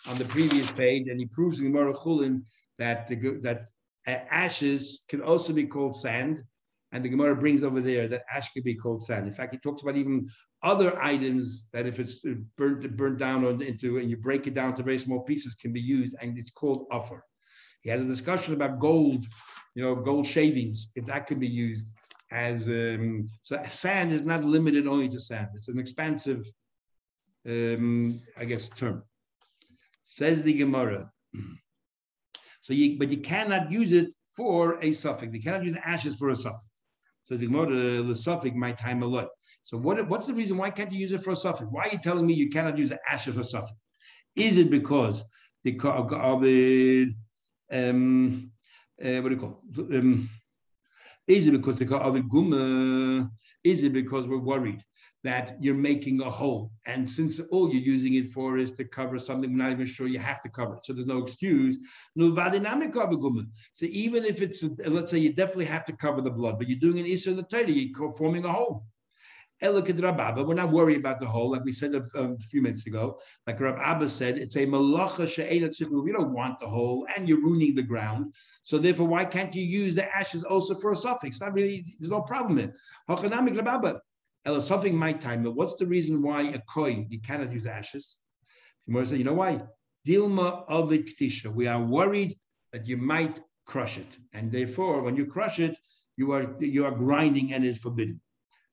on 0.09 0.17
the 0.17 0.25
previous 0.25 0.71
page, 0.71 1.09
and 1.09 1.21
he 1.21 1.27
proves 1.27 1.59
in 1.59 1.67
Gemara 1.67 1.93
Chulin 1.95 2.43
that 2.79 3.09
the, 3.09 3.17
that 3.43 3.67
uh, 4.07 4.11
ashes 4.31 5.05
can 5.09 5.21
also 5.21 5.53
be 5.53 5.67
called 5.67 5.97
sand, 5.97 6.43
and 6.93 7.05
the 7.05 7.09
Gemara 7.09 7.37
brings 7.37 7.63
over 7.63 7.81
there 7.81 8.09
that 8.09 8.25
ash 8.33 8.53
can 8.53 8.63
be 8.63 8.75
called 8.75 9.03
sand. 9.03 9.27
In 9.27 9.33
fact, 9.33 9.55
he 9.55 9.61
talks 9.61 9.83
about 9.83 9.97
even 9.97 10.29
other 10.63 11.01
items 11.03 11.69
that 11.73 11.87
if 11.87 12.01
it's 12.01 12.25
burnt 12.57 12.97
burnt 12.97 13.19
down 13.19 13.45
into 13.63 13.99
and 13.99 14.11
you 14.11 14.17
break 14.17 14.47
it 14.47 14.55
down 14.55 14.75
to 14.75 14.83
very 14.83 14.99
small 14.99 15.21
pieces 15.21 15.55
can 15.55 15.73
be 15.73 15.81
used, 15.81 16.17
and 16.21 16.39
it's 16.39 16.51
called 16.51 16.87
offer. 16.91 17.23
He 17.83 17.91
has 17.91 18.03
a 18.03 18.07
discussion 18.07 18.55
about 18.55 18.81
gold, 18.81 19.27
you 19.75 19.83
know, 19.83 19.95
gold 19.95 20.27
shavings, 20.27 20.91
if 20.97 21.07
that 21.07 21.27
could 21.27 21.39
be 21.39 21.49
used 21.49 21.93
as 22.31 22.69
um, 22.69 23.29
so 23.43 23.63
sand 23.69 24.13
is 24.13 24.25
not 24.25 24.45
limited 24.45 24.87
only 24.87 25.09
to 25.09 25.21
sand. 25.21 25.49
It's 25.55 25.69
an 25.69 25.79
expansive, 25.79 26.47
um, 27.47 28.21
I 28.37 28.45
guess, 28.45 28.69
term. 28.69 29.03
Says 30.07 30.43
the 30.43 30.55
Gemara. 30.55 31.11
So 32.63 32.75
you, 32.75 32.99
but 32.99 33.09
you 33.09 33.17
cannot 33.17 33.73
use 33.73 33.93
it 33.93 34.13
for 34.37 34.79
a 34.83 34.93
suffix. 34.93 35.33
You 35.33 35.43
cannot 35.43 35.65
use 35.65 35.75
ashes 35.83 36.17
for 36.17 36.29
a 36.29 36.37
suffix. 36.37 36.68
So 37.29 37.37
the 37.37 37.47
Gemara, 37.47 38.03
the 38.03 38.17
suffix, 38.17 38.57
my 38.57 38.73
time 38.73 39.03
a 39.03 39.07
lot. 39.07 39.29
So 39.65 39.77
what, 39.77 40.09
what's 40.09 40.27
the 40.27 40.33
reason? 40.33 40.57
Why 40.57 40.71
can't 40.71 40.91
you 40.91 40.99
use 40.99 41.13
it 41.13 41.23
for 41.23 41.33
a 41.33 41.37
suffix? 41.37 41.69
Why 41.71 41.83
are 41.83 41.93
you 41.93 41.99
telling 41.99 42.27
me 42.27 42.33
you 42.33 42.49
cannot 42.49 42.79
use 42.79 42.89
the 42.89 42.99
ashes 43.09 43.37
for 43.37 43.43
suffix? 43.43 43.75
Is 44.35 44.57
it 44.57 44.71
because 44.71 45.23
the 45.65 45.79
of 45.85 46.13
um, 47.71 48.51
uh, 49.05 49.21
what 49.21 49.29
do 49.29 49.35
you 49.35 49.37
call 49.37 49.63
it? 49.77 49.99
Um, 49.99 50.31
is 51.27 51.47
it 51.47 51.51
because 51.51 51.79
they 51.79 51.85
call 51.85 52.03
Avid 52.03 52.29
Guma? 52.31 53.31
Is 53.63 53.83
it 53.83 53.93
because 53.93 54.27
we're 54.27 54.39
worried 54.39 54.83
that 55.25 55.57
you're 55.61 55.75
making 55.75 56.21
a 56.21 56.31
hole? 56.31 56.71
And 56.87 57.11
since 57.11 57.41
all 57.51 57.73
you're 57.73 57.83
using 57.83 58.15
it 58.15 58.31
for 58.31 58.59
is 58.59 58.73
to 58.73 58.85
cover 58.85 59.19
something, 59.19 59.51
we're 59.51 59.59
not 59.65 59.73
even 59.73 59.87
sure 59.87 60.07
you 60.07 60.19
have 60.19 60.41
to 60.43 60.49
cover 60.49 60.77
it. 60.77 60.87
So 60.87 60.93
there's 60.93 61.07
no 61.07 61.19
excuse. 61.19 61.79
So 62.17 62.25
even 63.81 64.25
if 64.25 64.43
it's, 64.43 64.65
uh, 64.65 64.69
let's 64.87 65.11
say 65.11 65.19
you 65.19 65.33
definitely 65.33 65.65
have 65.67 65.85
to 65.87 65.93
cover 65.93 66.21
the 66.21 66.31
blood, 66.31 66.59
but 66.59 66.69
you're 66.69 66.79
doing 66.79 66.99
an 66.99 67.07
Issa 67.07 67.33
the 67.35 67.43
Torah, 67.43 67.69
you're 67.69 68.13
forming 68.15 68.45
a 68.45 68.53
hole. 68.53 68.85
Rababa, 69.61 70.47
we're 70.47 70.55
not 70.55 70.71
worried 70.71 70.99
about 70.99 71.19
the 71.21 71.27
hole, 71.27 71.51
like 71.51 71.65
we 71.65 71.73
said 71.73 71.95
a, 71.95 72.05
a 72.15 72.39
few 72.39 72.63
minutes 72.63 72.87
ago. 72.87 73.19
Like 73.47 73.59
Rab 73.61 73.79
Abba 73.81 74.09
said, 74.09 74.39
it's 74.39 74.57
a 74.57 74.67
malacha 74.67 75.29
she'ena 75.29 75.69
tziklu. 75.69 76.07
You 76.07 76.13
don't 76.13 76.33
want 76.33 76.61
the 76.61 76.69
hole, 76.69 77.07
and 77.17 77.29
you're 77.29 77.41
ruining 77.41 77.75
the 77.75 77.83
ground. 77.83 78.33
So 78.63 78.79
therefore, 78.79 79.09
why 79.09 79.25
can't 79.25 79.55
you 79.55 79.63
use 79.63 79.97
the 79.97 80.05
ashes 80.15 80.45
also 80.45 80.77
for 80.77 80.93
a 80.93 80.97
suffix? 80.97 81.41
Not 81.41 81.55
really. 81.55 81.85
There's 81.99 82.11
no 82.11 82.21
problem 82.21 82.57
there. 82.57 82.75
Hachanamik 83.09 83.57
Rababa. 83.57 83.99
Ela 84.49 84.63
something 84.63 84.97
my 84.97 85.13
time, 85.13 85.43
but 85.43 85.55
what's 85.55 85.77
the 85.77 85.85
reason 85.85 86.23
why 86.23 86.41
a 86.41 86.61
koi 86.61 87.07
you 87.11 87.21
cannot 87.21 87.53
use 87.53 87.67
ashes? 87.67 88.17
Gemara 88.87 89.05
said, 89.05 89.19
you 89.19 89.25
know 89.25 89.35
why? 89.35 89.61
Dilma 90.07 90.65
of 90.69 90.89
ktisha. 90.89 91.53
We 91.53 91.67
are 91.67 91.83
worried 91.97 92.33
that 92.73 92.87
you 92.89 92.97
might 92.97 93.43
crush 93.67 93.99
it, 93.99 94.13
and 94.33 94.51
therefore, 94.51 95.03
when 95.03 95.17
you 95.17 95.27
crush 95.27 95.59
it, 95.59 95.77
you 96.17 96.33
are 96.33 96.47
you 96.61 96.87
are 96.87 96.97
grinding 97.05 97.53
and 97.53 97.63
it's 97.63 97.79
forbidden. 97.79 98.23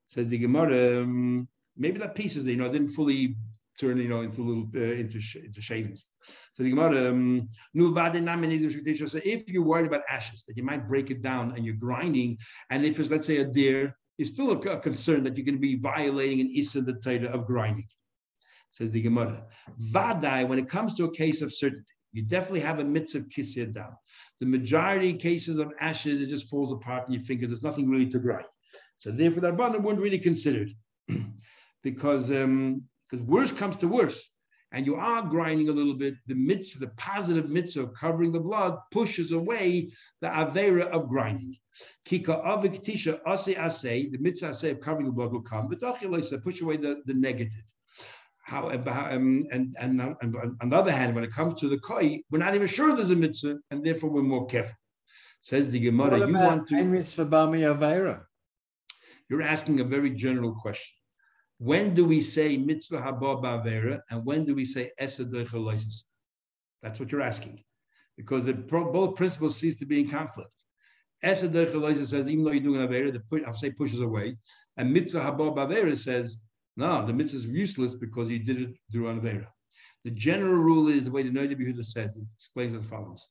Says 0.07 0.29
the 0.29 0.37
Gemara, 0.37 1.01
um, 1.01 1.49
maybe 1.75 1.99
that 1.99 2.15
pieces, 2.15 2.47
you 2.47 2.55
know, 2.55 2.71
didn't 2.71 2.93
fully 2.99 3.35
turn, 3.77 3.97
you 3.97 4.07
know, 4.07 4.21
into 4.21 4.41
little 4.43 4.67
uh, 4.73 4.95
into 5.01 5.19
into 5.47 5.61
shavings. 5.69 6.05
So 6.53 6.63
the 6.63 6.69
Gemara, 6.69 7.09
um, 7.09 7.49
so 7.75 9.19
if 9.35 9.49
you're 9.51 9.69
worried 9.71 9.87
about 9.87 10.03
ashes, 10.09 10.45
that 10.47 10.55
you 10.55 10.63
might 10.63 10.87
break 10.87 11.11
it 11.11 11.21
down 11.21 11.53
and 11.53 11.65
you're 11.65 11.75
grinding, 11.87 12.37
and 12.69 12.85
if 12.85 12.97
it's 12.97 13.09
let's 13.09 13.27
say 13.27 13.39
a 13.39 13.45
deer, 13.59 13.93
it's 14.17 14.31
still 14.31 14.51
a, 14.51 14.57
a 14.69 14.79
concern 14.79 15.23
that 15.23 15.37
you're 15.37 15.45
going 15.45 15.55
to 15.55 15.61
be 15.61 15.75
violating 15.75 16.41
an 16.41 16.53
issa 16.55 16.81
the 16.81 16.93
Torah 16.93 17.31
of 17.31 17.45
grinding. 17.45 17.87
Says 18.71 18.91
the 18.91 19.01
Gemara, 19.01 19.45
vadai 19.93 20.47
when 20.47 20.59
it 20.59 20.69
comes 20.69 20.93
to 20.95 21.05
a 21.05 21.11
case 21.11 21.41
of 21.41 21.53
certainty, 21.53 21.85
you 22.11 22.23
definitely 22.23 22.61
have 22.61 22.79
a 22.79 22.83
mitzvah 22.83 23.25
kisir 23.25 23.73
down. 23.73 23.93
The 24.39 24.45
majority 24.45 25.13
cases 25.13 25.59
of 25.59 25.71
ashes, 25.79 26.21
it 26.21 26.29
just 26.29 26.49
falls 26.49 26.71
apart 26.71 27.07
in 27.07 27.13
your 27.13 27.21
fingers. 27.21 27.49
There's 27.49 27.63
nothing 27.63 27.89
really 27.89 28.09
to 28.09 28.19
grind. 28.19 28.45
So 28.99 29.11
therefore, 29.11 29.41
the 29.41 29.51
Rabbanim 29.51 29.81
weren't 29.81 29.99
really 29.99 30.19
considered 30.19 30.69
because 31.83 32.31
um, 32.31 32.83
because 33.09 33.21
worse 33.23 33.51
comes 33.51 33.77
to 33.77 33.87
worse, 33.87 34.31
and 34.75 34.85
you 34.85 34.95
are 34.95 35.21
grinding 35.21 35.69
a 35.69 35.71
little 35.71 35.93
bit. 35.93 36.15
The 36.27 36.35
mitzvah, 36.35 36.85
the 36.85 36.91
positive 36.97 37.49
mitzvah 37.49 37.83
of 37.83 37.93
covering 37.93 38.33
the 38.33 38.41
blood, 38.41 38.77
pushes 38.91 39.31
away 39.31 39.89
the 40.19 40.27
avera 40.27 40.87
of 40.87 41.07
grinding. 41.07 41.55
Kika 42.05 42.45
aviktisha 42.45 43.21
ase 43.25 43.55
ase, 43.57 44.11
the 44.11 44.17
mitzvah 44.19 44.49
ase 44.49 44.63
of 44.65 44.81
covering 44.81 45.05
the 45.05 45.13
blood 45.13 45.31
will 45.31 45.41
come, 45.41 45.69
but 45.69 45.79
push 46.43 46.61
away 46.61 46.75
the, 46.75 47.01
the 47.05 47.13
negative. 47.13 47.63
How, 48.43 48.69
um, 48.69 49.47
and, 49.51 49.75
and, 49.79 50.01
and, 50.01 50.35
on 50.61 50.69
the 50.69 50.75
other 50.75 50.91
hand, 50.91 51.15
when 51.15 51.23
it 51.23 51.31
comes 51.31 51.59
to 51.61 51.69
the 51.69 51.79
koi, 51.79 52.21
we're 52.29 52.39
not 52.39 52.53
even 52.53 52.67
sure 52.67 52.93
there's 52.93 53.09
a 53.11 53.15
mitzvah, 53.15 53.57
and 53.71 53.83
therefore 53.83 54.09
we're 54.09 54.23
more 54.23 54.45
careful. 54.45 54.75
Says 55.41 55.69
the 55.69 55.79
Gemara, 55.79 56.27
you 56.27 56.37
want 56.37 56.67
to. 56.67 56.83
Mitzvah 56.83 57.25
bami 57.25 57.61
avera. 57.61 58.23
You're 59.29 59.41
asking 59.41 59.79
a 59.79 59.85
very 59.85 60.09
general 60.11 60.53
question. 60.53 60.93
When 61.57 61.93
do 61.93 62.05
we 62.05 62.21
say 62.21 62.57
mitzvah 62.57 62.97
haba 62.97 63.41
ba'avera 63.41 64.01
and 64.09 64.25
when 64.25 64.43
do 64.45 64.55
we 64.55 64.65
say 64.65 64.91
esed 64.99 66.03
That's 66.81 66.99
what 66.99 67.11
you're 67.11 67.21
asking, 67.21 67.63
because 68.17 68.43
the, 68.43 68.53
both 68.53 69.15
principles 69.15 69.57
seem 69.57 69.73
to 69.75 69.85
be 69.85 70.01
in 70.01 70.09
conflict. 70.09 70.51
Esed 71.23 72.07
says 72.07 72.27
even 72.27 72.43
though 72.43 72.51
you're 72.51 72.61
doing 72.61 72.81
an 72.81 72.87
avera, 72.87 73.11
the 73.11 73.21
push, 73.21 73.41
I'll 73.47 73.53
say 73.53 73.71
pushes 73.71 74.01
away, 74.01 74.37
and 74.75 74.91
mitzvah 74.91 75.21
haba 75.21 75.55
ba'avera 75.55 75.97
says 75.97 76.43
no, 76.77 77.05
the 77.05 77.13
mitzvah 77.13 77.37
is 77.37 77.47
useless 77.47 77.95
because 77.95 78.29
you 78.29 78.39
did 78.39 78.61
it 78.61 78.75
through 78.91 79.07
an 79.07 79.21
avera. 79.21 79.47
The 80.03 80.11
general 80.11 80.57
rule 80.57 80.89
is 80.89 81.05
the 81.05 81.11
way 81.11 81.23
the 81.23 81.29
Noda 81.29 81.55
B'Yehuda 81.55 81.85
says 81.85 82.17
it 82.17 82.27
explains 82.35 82.75
as 82.75 82.85
follows. 82.85 83.27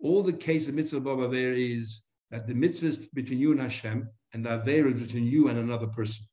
All 0.00 0.22
the 0.22 0.32
case 0.32 0.66
of 0.66 0.74
mitzvah 0.74 1.00
haba 1.00 1.18
ba'avera 1.18 1.76
is 1.76 2.02
that 2.32 2.48
the 2.48 2.54
mitzvah 2.54 2.88
is 2.88 2.96
between 2.96 3.38
you 3.38 3.52
and 3.52 3.60
Hashem, 3.60 4.08
and 4.34 4.44
the 4.44 4.58
Aveira 4.58 4.92
is 4.92 5.02
between 5.02 5.24
you 5.24 5.48
and 5.48 5.58
another 5.58 5.86
person. 5.86 6.26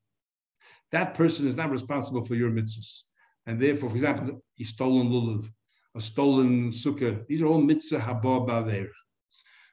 That 0.92 1.14
person 1.14 1.48
is 1.48 1.56
not 1.56 1.72
responsible 1.72 2.26
for 2.26 2.36
your 2.36 2.50
mitzvahs. 2.50 3.04
And 3.46 3.60
therefore, 3.60 3.90
for 3.90 3.96
example, 3.96 4.44
he 4.56 4.64
stole 4.64 5.02
a 5.02 5.04
stolen 5.04 5.12
lulav, 5.12 5.52
a 5.96 6.02
stolen 6.02 6.72
sukkah, 6.72 7.26
these 7.28 7.42
are 7.42 7.48
all 7.48 7.62
mitzvah 7.62 8.00
haba 8.00 8.48
ba'aveira. 8.48 8.90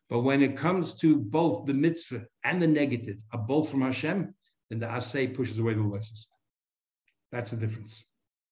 But 0.08 0.20
when 0.20 0.42
it 0.42 0.56
comes 0.56 0.94
to 0.96 1.16
both 1.16 1.66
the 1.66 1.74
mitzvah 1.74 2.26
and 2.44 2.62
the 2.62 2.66
negative 2.66 3.16
are 3.32 3.40
both 3.40 3.68
from 3.68 3.82
Hashem, 3.82 4.34
then 4.70 4.78
the 4.78 4.86
asay 4.86 5.34
pushes 5.34 5.58
away 5.58 5.74
the 5.74 5.82
lessons. 5.82 6.28
That's 7.32 7.50
the 7.50 7.56
difference. 7.56 8.04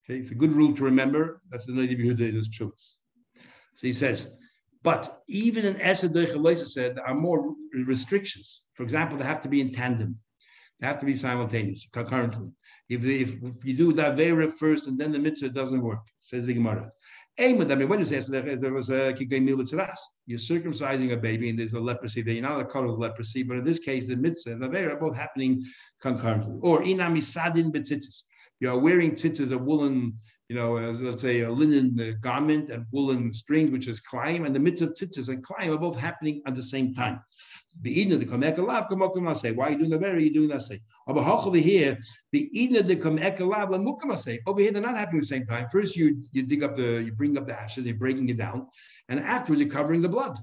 Okay, 0.04 0.18
it's 0.18 0.30
a 0.30 0.34
good 0.34 0.52
rule 0.52 0.74
to 0.74 0.84
remember. 0.84 1.40
That's 1.50 1.64
the 1.64 1.72
Noda 1.72 1.98
B'Yehuda's 1.98 2.50
truth. 2.50 2.96
So 3.76 3.86
he 3.86 3.92
says, 3.92 4.30
but 4.82 5.22
even 5.28 5.64
in 5.64 5.76
Esed 5.76 6.68
said 6.68 6.96
there 6.96 7.06
are 7.06 7.14
more 7.14 7.54
restrictions. 7.86 8.66
For 8.74 8.82
example, 8.82 9.16
they 9.16 9.24
have 9.24 9.42
to 9.42 9.48
be 9.48 9.62
in 9.62 9.72
tandem. 9.72 10.16
Have 10.82 11.00
to 11.00 11.06
be 11.06 11.14
simultaneous, 11.16 11.88
concurrently. 11.92 12.50
If, 12.88 13.04
if, 13.04 13.42
if 13.42 13.64
you 13.64 13.74
do 13.74 13.92
that 13.92 14.16
very 14.16 14.50
first 14.50 14.86
and 14.86 14.98
then 14.98 15.12
the 15.12 15.18
mitzvah 15.18 15.50
doesn't 15.50 15.80
work, 15.80 16.00
says 16.20 16.46
the 16.46 16.54
Gemara. 16.54 16.90
When 17.36 17.98
you 17.98 18.04
say 18.04 18.20
there 18.20 18.72
was 18.72 18.90
a 18.90 19.14
you're 19.18 20.38
circumcising 20.38 21.12
a 21.12 21.16
baby 21.16 21.48
and 21.50 21.58
there's 21.58 21.72
a 21.72 21.80
leprosy 21.80 22.22
there. 22.22 22.34
You're 22.34 22.42
not 22.44 22.60
a 22.60 22.64
color 22.64 22.86
of 22.86 22.98
leprosy, 22.98 23.42
but 23.42 23.56
in 23.56 23.64
this 23.64 23.80
case, 23.80 24.06
the 24.06 24.14
mitzvah 24.14 24.52
and 24.52 24.62
the 24.62 24.68
vera 24.68 24.94
are 24.94 25.00
both 25.00 25.16
happening 25.16 25.64
concurrently. 26.00 26.58
Or 26.60 26.82
inamisadin 26.82 27.72
betzitzis. 27.72 28.22
You 28.60 28.70
are 28.70 28.78
wearing 28.78 29.12
tzitzis, 29.12 29.50
a 29.52 29.58
woolen 29.58 30.16
you 30.54 30.60
know, 30.60 30.74
let's 30.74 31.20
say 31.20 31.40
a 31.40 31.50
linen 31.50 31.98
uh, 32.00 32.12
garment 32.20 32.70
and 32.70 32.86
woolen 32.92 33.32
strings, 33.32 33.72
which 33.72 33.88
is 33.88 33.98
climb, 33.98 34.44
and 34.44 34.54
the 34.54 34.60
mitzvah 34.60 34.86
tzitzis 34.86 35.28
and 35.28 35.42
climb 35.42 35.72
are 35.72 35.78
both 35.78 35.98
happening 35.98 36.40
at 36.46 36.54
the 36.54 36.62
same 36.62 36.94
time. 36.94 37.18
The 37.82 38.00
Eden 38.00 38.20
the 38.20 38.26
Kamek 38.26 38.58
Alav, 38.58 38.88
Kamokum 38.88 39.36
say, 39.36 39.50
why 39.50 39.66
are 39.66 39.70
you 39.72 39.78
doing 39.78 39.90
the 39.90 39.98
very? 39.98 40.22
You're 40.22 40.34
doing 40.34 40.48
that 40.50 40.62
say. 40.62 40.80
Over 41.08 41.56
here, 41.56 41.98
the 42.30 42.48
Eden 42.52 42.86
the 42.86 42.94
Kamek 42.94 43.38
Alav, 43.38 43.70
Lamukam 43.70 44.16
say. 44.16 44.38
Over 44.46 44.60
here, 44.60 44.70
they're 44.70 44.80
not 44.80 44.96
happening 44.96 45.18
at 45.18 45.22
the 45.22 45.26
same 45.26 45.46
time. 45.46 45.66
First, 45.72 45.96
you 45.96 46.22
you 46.30 46.44
dig 46.44 46.62
up 46.62 46.76
the, 46.76 47.02
you 47.02 47.12
bring 47.12 47.36
up 47.36 47.48
the 47.48 47.60
ashes, 47.60 47.84
you're 47.84 47.96
breaking 47.96 48.28
it 48.28 48.36
down, 48.36 48.68
and 49.08 49.18
afterwards, 49.18 49.60
you're 49.60 49.70
covering 49.72 50.02
the 50.02 50.08
blood. 50.08 50.38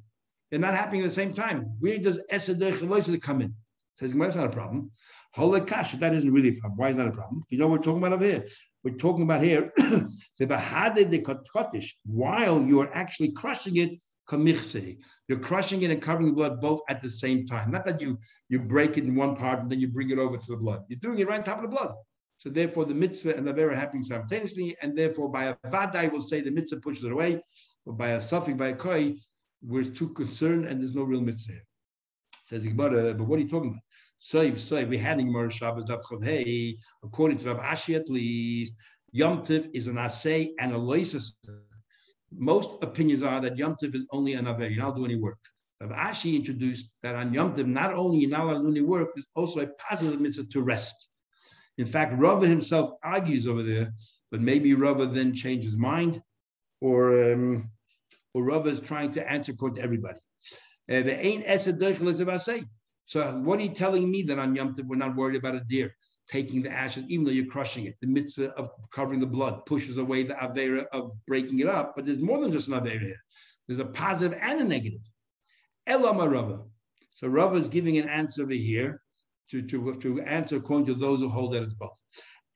They're 0.50 0.60
not 0.60 0.76
happening 0.76 1.04
at 1.04 1.08
the 1.08 1.14
same 1.14 1.34
time. 1.34 1.74
Where 1.80 1.98
does 2.00 2.20
Esedech 2.30 3.22
come 3.22 3.42
in? 3.42 3.56
Says, 3.98 4.14
that's 4.14 4.36
not 4.36 4.48
a 4.48 4.50
problem. 4.50 4.92
Holy 5.34 5.60
Holocaust, 5.60 5.98
that 6.02 6.14
isn't 6.14 6.34
really 6.34 6.50
a 6.50 6.60
problem. 6.60 6.78
Why 6.78 6.90
is 6.90 6.98
that 6.98 7.08
a 7.08 7.12
problem? 7.12 7.46
You 7.48 7.60
know 7.60 7.68
what 7.68 7.80
we're 7.80 7.86
talking 7.86 8.00
about 8.00 8.12
over 8.12 8.26
here? 8.26 8.44
We're 8.84 8.96
talking 8.96 9.24
about 9.24 9.44
here, 9.44 9.72
while 12.06 12.62
you 12.62 12.82
are 12.82 12.94
actually 12.94 13.32
crushing 13.32 13.78
it, 13.78 14.00
you're 14.32 15.40
crushing 15.40 15.82
it 15.82 15.92
and 15.92 16.02
covering 16.02 16.28
the 16.28 16.34
blood 16.34 16.62
both 16.62 16.80
at 16.88 17.02
the 17.02 17.10
same 17.10 17.46
time. 17.46 17.72
Not 17.72 17.84
that 17.84 18.00
you, 18.00 18.18
you 18.48 18.60
break 18.60 18.98
it 18.98 19.04
in 19.04 19.16
one 19.16 19.36
part 19.36 19.60
and 19.60 19.70
then 19.70 19.80
you 19.80 19.90
bring 19.90 20.10
it 20.10 20.18
over 20.18 20.38
to 20.38 20.48
the 20.48 20.56
blood. 20.56 20.84
You're 20.88 21.00
doing 21.00 21.20
it 21.20 21.28
right 21.28 21.40
on 21.40 21.44
top 21.44 21.58
of 21.58 21.64
the 21.64 21.76
blood. 21.76 21.94
So 22.38 22.50
therefore, 22.50 22.86
the 22.86 22.96
mitzvah 22.96 23.36
and 23.36 23.46
the 23.46 23.54
vera 23.54 23.76
happening 23.76 24.04
simultaneously, 24.04 24.76
and 24.82 24.98
therefore 24.98 25.30
by 25.30 25.46
a 25.46 25.56
vadai 25.68 26.12
will 26.12 26.22
say 26.22 26.42
the 26.42 26.50
mitzvah 26.50 26.80
pushes 26.80 27.04
it 27.04 27.12
away, 27.12 27.42
but 27.86 27.98
by 27.98 28.10
a 28.10 28.22
suffix, 28.22 28.58
by 28.58 28.70
a 28.70 28.76
koi, 28.76 29.16
we're 29.62 29.84
too 29.84 30.10
concerned 30.10 30.66
and 30.66 30.80
there's 30.80 30.96
no 30.96 31.04
real 31.04 31.22
mitzvah. 31.22 31.60
Says 32.44 32.66
Igbara, 32.66 33.18
but 33.18 33.28
what 33.28 33.38
are 33.38 33.44
you 33.44 33.50
talking 33.50 33.72
about? 33.72 33.82
So, 34.24 34.54
so 34.54 34.86
we 34.86 35.00
had 35.00 35.20
in 35.20 35.26
Gemara 35.26 35.52
Shabbos 35.52 35.90
Hey, 36.22 36.78
according 37.04 37.40
to 37.40 37.54
Rav 37.54 37.58
Ashi 37.58 37.96
at 37.96 38.08
least, 38.08 38.78
Yom 39.12 39.42
Tiv 39.42 39.70
is 39.74 39.88
an 39.88 39.98
assay 39.98 40.54
and 40.60 40.74
a 40.74 40.78
loisus. 40.78 41.32
Most 42.32 42.84
opinions 42.84 43.24
are 43.24 43.42
that 43.42 43.58
Yom 43.58 43.76
Tiv 43.82 43.96
is 43.96 44.06
only 44.12 44.34
an 44.34 44.48
aver. 44.48 44.68
You're 44.68 44.84
not 44.84 44.96
doing 44.96 45.10
any 45.10 45.20
work. 45.20 45.40
Rav 45.82 45.90
Ashi 45.90 46.36
introduced 46.36 46.92
that 47.02 47.16
on 47.16 47.34
Yom 47.34 47.56
Tiv, 47.56 47.66
not 47.66 47.96
only 47.96 48.20
you're 48.20 48.30
not 48.30 48.42
allowed 48.42 48.60
to 48.60 48.64
do 48.66 48.70
any 48.70 48.82
work, 48.82 49.10
there's 49.16 49.28
also 49.34 49.62
a 49.62 49.68
positive 49.90 50.22
mitzvah 50.22 50.46
to 50.52 50.62
rest. 50.62 51.08
In 51.80 51.88
fact, 51.88 52.14
Rava 52.20 52.46
himself 52.46 52.92
argues 53.04 53.48
over 53.48 53.64
there, 53.64 53.92
but 54.30 54.40
maybe 54.40 54.76
Rava 54.76 55.08
then 55.08 55.34
changed 55.34 55.66
his 55.66 55.78
mind, 55.78 56.22
or 56.80 57.34
um, 57.34 57.72
or 58.36 58.44
Rava 58.44 58.70
is 58.70 58.80
trying 58.80 59.14
to 59.14 59.28
answer 59.28 59.54
according 59.54 59.78
to 59.78 59.82
everybody. 59.82 60.20
Uh, 60.92 61.02
the 61.02 61.20
ain't 61.26 61.48
esed 61.48 62.40
say. 62.40 62.64
So 63.12 63.30
what 63.44 63.60
are 63.60 63.64
you 63.64 63.74
telling 63.76 64.10
me 64.10 64.22
that 64.22 64.40
on 64.40 64.56
Yom 64.56 64.74
Tov 64.74 64.86
we're 64.86 64.96
not 64.96 65.18
worried 65.18 65.36
about 65.36 65.56
a 65.56 65.60
deer 65.60 65.94
taking 66.30 66.62
the 66.62 66.72
ashes, 66.72 67.04
even 67.10 67.26
though 67.26 67.34
you're 67.34 67.46
crushing 67.46 67.84
it? 67.84 67.98
The 68.00 68.08
mitzvah 68.08 68.54
of 68.54 68.70
covering 68.94 69.20
the 69.20 69.28
blood 69.28 69.66
pushes 69.66 69.98
away 69.98 70.24
the 70.24 70.36
avera 70.36 70.86
of 70.94 71.12
breaking 71.28 71.60
it 71.60 71.68
up, 71.68 71.92
but 71.94 72.06
there's 72.06 72.20
more 72.20 72.40
than 72.40 72.54
just 72.54 72.70
an 72.70 72.76
avera 72.76 73.02
here. 73.02 73.22
There's 73.68 73.80
a 73.80 73.86
positive 73.86 74.40
and 74.42 74.62
a 74.62 74.64
negative. 74.64 75.02
Elama 75.90 76.32
Rava. 76.32 76.62
So 77.16 77.28
Rava 77.28 77.58
is 77.58 77.68
giving 77.68 77.98
an 77.98 78.08
answer 78.08 78.44
over 78.44 78.54
here 78.54 79.02
to, 79.50 79.62
to, 79.62 79.94
to 79.94 80.22
answer 80.22 80.56
according 80.56 80.86
to 80.86 80.94
those 80.94 81.20
who 81.20 81.28
hold 81.28 81.52
that 81.52 81.64
it's 81.64 81.74
both. 81.74 81.98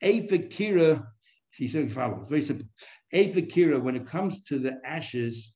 Afakira, 0.02 1.06
he 1.52 1.68
said 1.68 1.92
follows, 1.92 2.28
very 2.30 2.42
simple. 2.42 2.70
Afakira, 3.14 3.82
when 3.82 3.98
it 3.98 4.08
comes 4.08 4.42
to 4.44 4.60
the 4.60 4.80
ashes, 4.86 5.52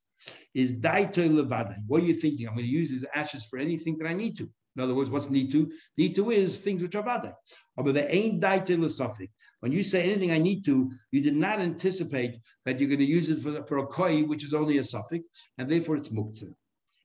is 0.53 0.73
daito 0.73 1.33
levada. 1.33 1.77
What 1.87 2.03
are 2.03 2.05
you 2.05 2.15
thinking? 2.15 2.49
I'm 2.49 2.55
going 2.55 2.65
to 2.65 2.69
use 2.69 2.89
these 2.89 3.05
ashes 3.15 3.45
for 3.45 3.59
anything 3.59 3.97
that 3.99 4.05
I 4.05 4.13
need 4.13 4.35
to. 4.39 4.49
In 4.79 4.83
other 4.83 4.95
words, 4.95 5.09
what's 5.09 5.29
need 5.29 5.51
to? 5.51 5.69
Need 5.97 6.15
to 6.15 6.31
is 6.31 6.59
things 6.59 6.81
which 6.81 6.95
are 6.95 7.03
vada. 7.03 7.35
But 7.75 7.95
they 7.95 8.07
ain't 8.07 8.41
daite 8.41 8.89
suffix. 8.89 9.33
When 9.59 9.73
you 9.73 9.83
say 9.83 10.03
anything 10.03 10.31
I 10.31 10.37
need 10.37 10.63
to, 10.65 10.89
you 11.11 11.19
did 11.21 11.35
not 11.35 11.59
anticipate 11.59 12.37
that 12.63 12.79
you're 12.79 12.87
going 12.87 12.99
to 12.99 13.05
use 13.05 13.29
it 13.29 13.39
for, 13.39 13.61
for 13.65 13.79
a 13.79 13.87
koi, 13.87 14.23
which 14.23 14.45
is 14.45 14.53
only 14.53 14.77
a 14.77 14.83
suffix, 14.85 15.27
and 15.57 15.69
therefore 15.69 15.97
it's 15.97 16.07
muktzah. 16.07 16.53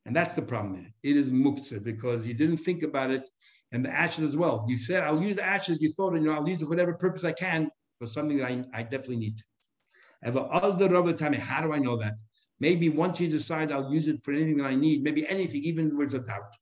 And 0.07 0.15
that's 0.15 0.35
the 0.35 0.43
problem. 0.43 0.87
It 1.03 1.17
is 1.17 1.31
muktzah 1.31 1.83
because 1.83 2.25
you 2.25 2.33
didn't 2.33 2.59
think 2.59 2.85
about 2.85 3.11
it 3.11 3.29
and 3.73 3.85
the 3.85 3.91
ashes 3.91 4.23
as 4.23 4.37
well. 4.37 4.65
You 4.69 4.79
said, 4.79 5.03
I'll 5.03 5.21
use 5.21 5.35
the 5.35 5.45
ashes. 5.45 5.81
You 5.81 5.91
thought, 5.91 6.15
you 6.15 6.21
know, 6.21 6.35
I'll 6.35 6.49
use 6.49 6.61
it 6.61 6.67
for 6.67 6.71
whatever 6.71 6.95
purpose 6.95 7.25
I 7.25 7.33
can 7.33 7.69
for 7.99 8.07
something 8.07 8.39
that 8.39 8.47
I, 8.47 8.63
I 8.73 8.83
definitely 8.85 9.17
need. 9.17 9.39
To. 9.39 9.45
And 10.23 10.37
how 10.39 11.61
do 11.61 11.73
I 11.73 11.79
know 11.81 11.97
that? 11.97 12.15
Maybe 12.61 12.89
once 12.89 13.19
you 13.19 13.27
decide 13.27 13.73
I'll 13.73 13.93
use 13.93 14.07
it 14.07 14.23
for 14.23 14.33
anything 14.33 14.59
that 14.59 14.67
I 14.67 14.77
need, 14.77 15.03
maybe 15.03 15.27
anything, 15.27 15.65
even 15.65 15.97
where 15.97 16.05
it's 16.05 16.15
a 16.15 16.21
doubt. 16.21 16.55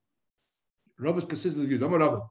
Rav 0.99 1.19
is 1.19 1.25
consistent 1.25 1.69
with. 1.69 1.81
Don't 1.81 1.93
Rav. 1.93 2.23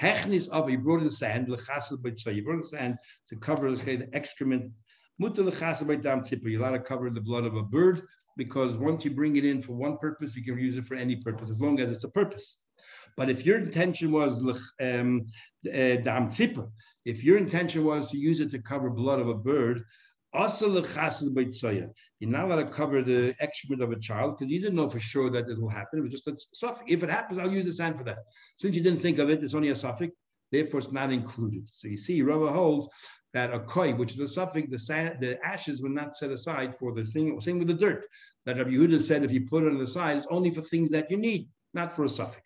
Hechnis 0.00 0.48
of 0.48 0.70
you 0.70 0.78
brought 0.78 1.00
in 1.00 1.04
the 1.04 1.12
sand, 1.12 1.48
lechasel 1.48 2.02
by 2.02 2.30
you 2.30 2.42
brought 2.42 2.54
in 2.54 2.60
the 2.60 2.66
sand 2.66 2.98
to 3.28 3.36
cover 3.36 3.70
the 3.70 4.08
excrement. 4.12 4.70
Mutter 5.18 5.42
lechasel 5.42 6.02
dam 6.02 6.20
tzipper. 6.22 6.50
You're 6.50 6.62
allowed 6.62 6.78
to 6.78 6.80
cover 6.80 7.10
the 7.10 7.20
blood 7.20 7.44
of 7.44 7.56
a 7.56 7.62
bird 7.62 8.02
because 8.36 8.76
once 8.78 9.04
you 9.04 9.10
bring 9.10 9.36
it 9.36 9.44
in 9.44 9.60
for 9.60 9.74
one 9.74 9.98
purpose, 9.98 10.34
you 10.36 10.42
can 10.42 10.58
use 10.58 10.78
it 10.78 10.86
for 10.86 10.94
any 10.94 11.16
purpose 11.16 11.50
as 11.50 11.60
long 11.60 11.80
as 11.80 11.90
it's 11.90 12.04
a 12.04 12.10
purpose. 12.10 12.62
But 13.16 13.28
if 13.28 13.44
your 13.44 13.58
intention 13.58 14.12
was 14.12 14.40
um, 14.80 15.26
uh, 15.66 15.96
dam 15.96 16.28
tzipper, 16.28 16.70
if 17.04 17.24
your 17.24 17.36
intention 17.36 17.84
was 17.84 18.10
to 18.10 18.16
use 18.16 18.40
it 18.40 18.50
to 18.52 18.62
cover 18.62 18.88
blood 18.88 19.20
of 19.20 19.28
a 19.28 19.34
bird, 19.34 19.84
you're 20.32 20.44
not 22.30 22.44
allowed 22.44 22.66
to 22.66 22.72
cover 22.72 23.02
the 23.02 23.34
excrement 23.40 23.82
of 23.82 23.90
a 23.90 23.98
child 23.98 24.38
because 24.38 24.52
you 24.52 24.60
didn't 24.60 24.76
know 24.76 24.88
for 24.88 25.00
sure 25.00 25.28
that 25.30 25.48
it 25.48 25.60
will 25.60 25.68
happen. 25.68 25.98
It 25.98 26.02
was 26.02 26.12
just 26.12 26.28
a 26.28 26.36
suffix. 26.52 26.84
If 26.88 27.02
it 27.02 27.10
happens, 27.10 27.38
I'll 27.38 27.52
use 27.52 27.64
the 27.64 27.72
sand 27.72 27.98
for 27.98 28.04
that. 28.04 28.18
Since 28.56 28.76
you 28.76 28.82
didn't 28.82 29.00
think 29.00 29.18
of 29.18 29.28
it, 29.28 29.42
it's 29.42 29.54
only 29.54 29.70
a 29.70 29.76
suffix, 29.76 30.14
therefore 30.52 30.80
it's 30.80 30.92
not 30.92 31.12
included. 31.12 31.68
So 31.72 31.88
you 31.88 31.96
see, 31.96 32.22
Rava 32.22 32.52
holds 32.52 32.88
that 33.32 33.52
a 33.52 33.60
koi, 33.60 33.94
which 33.94 34.12
is 34.12 34.20
a 34.20 34.28
suffix, 34.28 34.68
the 34.70 34.78
sand, 34.78 35.18
the 35.20 35.44
ashes 35.44 35.82
were 35.82 35.88
not 35.88 36.14
set 36.14 36.30
aside 36.30 36.76
for 36.76 36.92
the 36.94 37.04
thing. 37.04 37.40
Same 37.40 37.58
with 37.58 37.68
the 37.68 37.74
dirt. 37.74 38.06
That 38.46 38.56
Rabbi 38.56 38.70
Yehuda 38.70 39.00
said, 39.00 39.24
if 39.24 39.32
you 39.32 39.46
put 39.46 39.64
it 39.64 39.68
on 39.68 39.78
the 39.78 39.86
side, 39.86 40.16
it's 40.16 40.26
only 40.30 40.50
for 40.50 40.62
things 40.62 40.90
that 40.90 41.10
you 41.10 41.16
need, 41.16 41.48
not 41.74 41.92
for 41.92 42.04
a 42.04 42.08
suffix. 42.08 42.42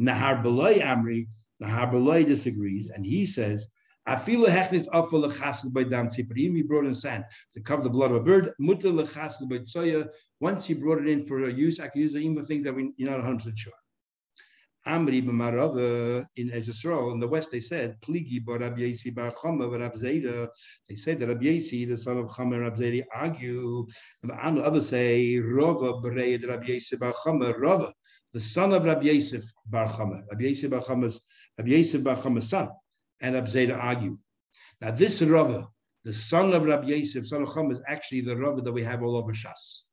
Nahar 0.00 0.42
Belay 0.42 0.80
Amri, 0.80 1.28
Nahar 1.62 1.90
Belay 1.90 2.24
disagrees, 2.24 2.90
and 2.90 3.04
he 3.04 3.26
says 3.26 3.66
Afilu 4.08 4.46
hechnis 4.46 4.86
afal 4.88 5.28
lechased 5.28 5.72
by 5.72 5.82
dam 5.82 6.08
tziparim. 6.08 6.54
He 6.54 6.62
brought 6.62 6.84
in 6.84 6.94
sand 6.94 7.24
to 7.54 7.60
cover 7.60 7.82
the 7.82 7.90
blood 7.90 8.12
of 8.12 8.18
a 8.18 8.20
bird. 8.20 8.52
Mutter 8.60 8.88
lechased 8.88 9.48
by 9.48 9.58
tzoya. 9.58 10.08
Once 10.38 10.64
he 10.66 10.74
brought 10.74 11.00
it 11.00 11.08
in 11.08 11.24
for 11.26 11.48
use, 11.48 11.80
I 11.80 11.88
can 11.88 12.02
use 12.02 12.14
it 12.14 12.20
even 12.22 12.44
things 12.44 12.64
that 12.64 12.74
we, 12.74 12.92
you're 12.96 13.10
not 13.10 13.18
100 13.18 13.38
percent 13.38 13.58
sure. 13.58 13.72
Amri 14.86 15.20
b'marava 15.26 16.24
in 16.36 16.52
Ezrael 16.52 17.10
in 17.12 17.18
the 17.18 17.26
west 17.26 17.50
they 17.50 17.58
said 17.58 18.00
pligi 18.00 18.44
bar 18.44 18.58
Rabbi 18.58 18.82
Yisi 18.82 19.12
bar 19.12 19.32
Chama 19.32 19.68
bar 19.68 19.80
Rabbi. 19.80 19.96
They 20.88 20.94
said 20.94 21.18
that 21.18 21.26
Rabbi 21.26 21.46
Yisi, 21.46 21.88
the 21.88 21.96
son 21.96 22.18
of 22.18 22.26
Chama 22.26 22.54
and 22.54 22.62
Rabbi 22.62 22.76
Zeda, 22.76 23.04
argue. 23.12 23.88
And 24.22 24.58
the 24.58 24.62
others 24.62 24.90
say 24.90 25.40
Rava 25.40 25.94
b'reid 25.94 26.48
Rabbi 26.48 26.66
Yisi 26.66 26.96
bar 26.96 27.12
Chama 27.24 27.58
Rava, 27.58 27.92
the 28.32 28.40
son 28.40 28.72
of 28.72 28.84
Rabbi 28.84 29.06
Yosef 29.06 29.42
bar 29.66 29.88
Chama. 29.88 30.22
Rabbi 30.30 30.44
Yisi 30.44 30.70
bar 30.70 30.82
Chama's 30.82 31.20
Rabbi 31.58 31.70
Yosef 31.70 32.04
bar 32.04 32.16
Chama's 32.16 32.48
son 32.48 32.68
and 33.20 33.34
Abzeda 33.34 33.76
argue. 33.76 34.18
Now, 34.80 34.90
this 34.90 35.22
Rava, 35.22 35.68
the 36.04 36.12
son 36.12 36.52
of 36.52 36.64
Rabbi 36.64 36.88
Yosef, 36.88 37.26
son 37.26 37.42
of 37.42 37.52
Chum, 37.52 37.70
is 37.70 37.80
actually 37.88 38.20
the 38.20 38.36
Rava 38.36 38.60
that 38.60 38.72
we 38.72 38.84
have 38.84 39.02
all 39.02 39.16
over 39.16 39.32
Shas. 39.32 39.84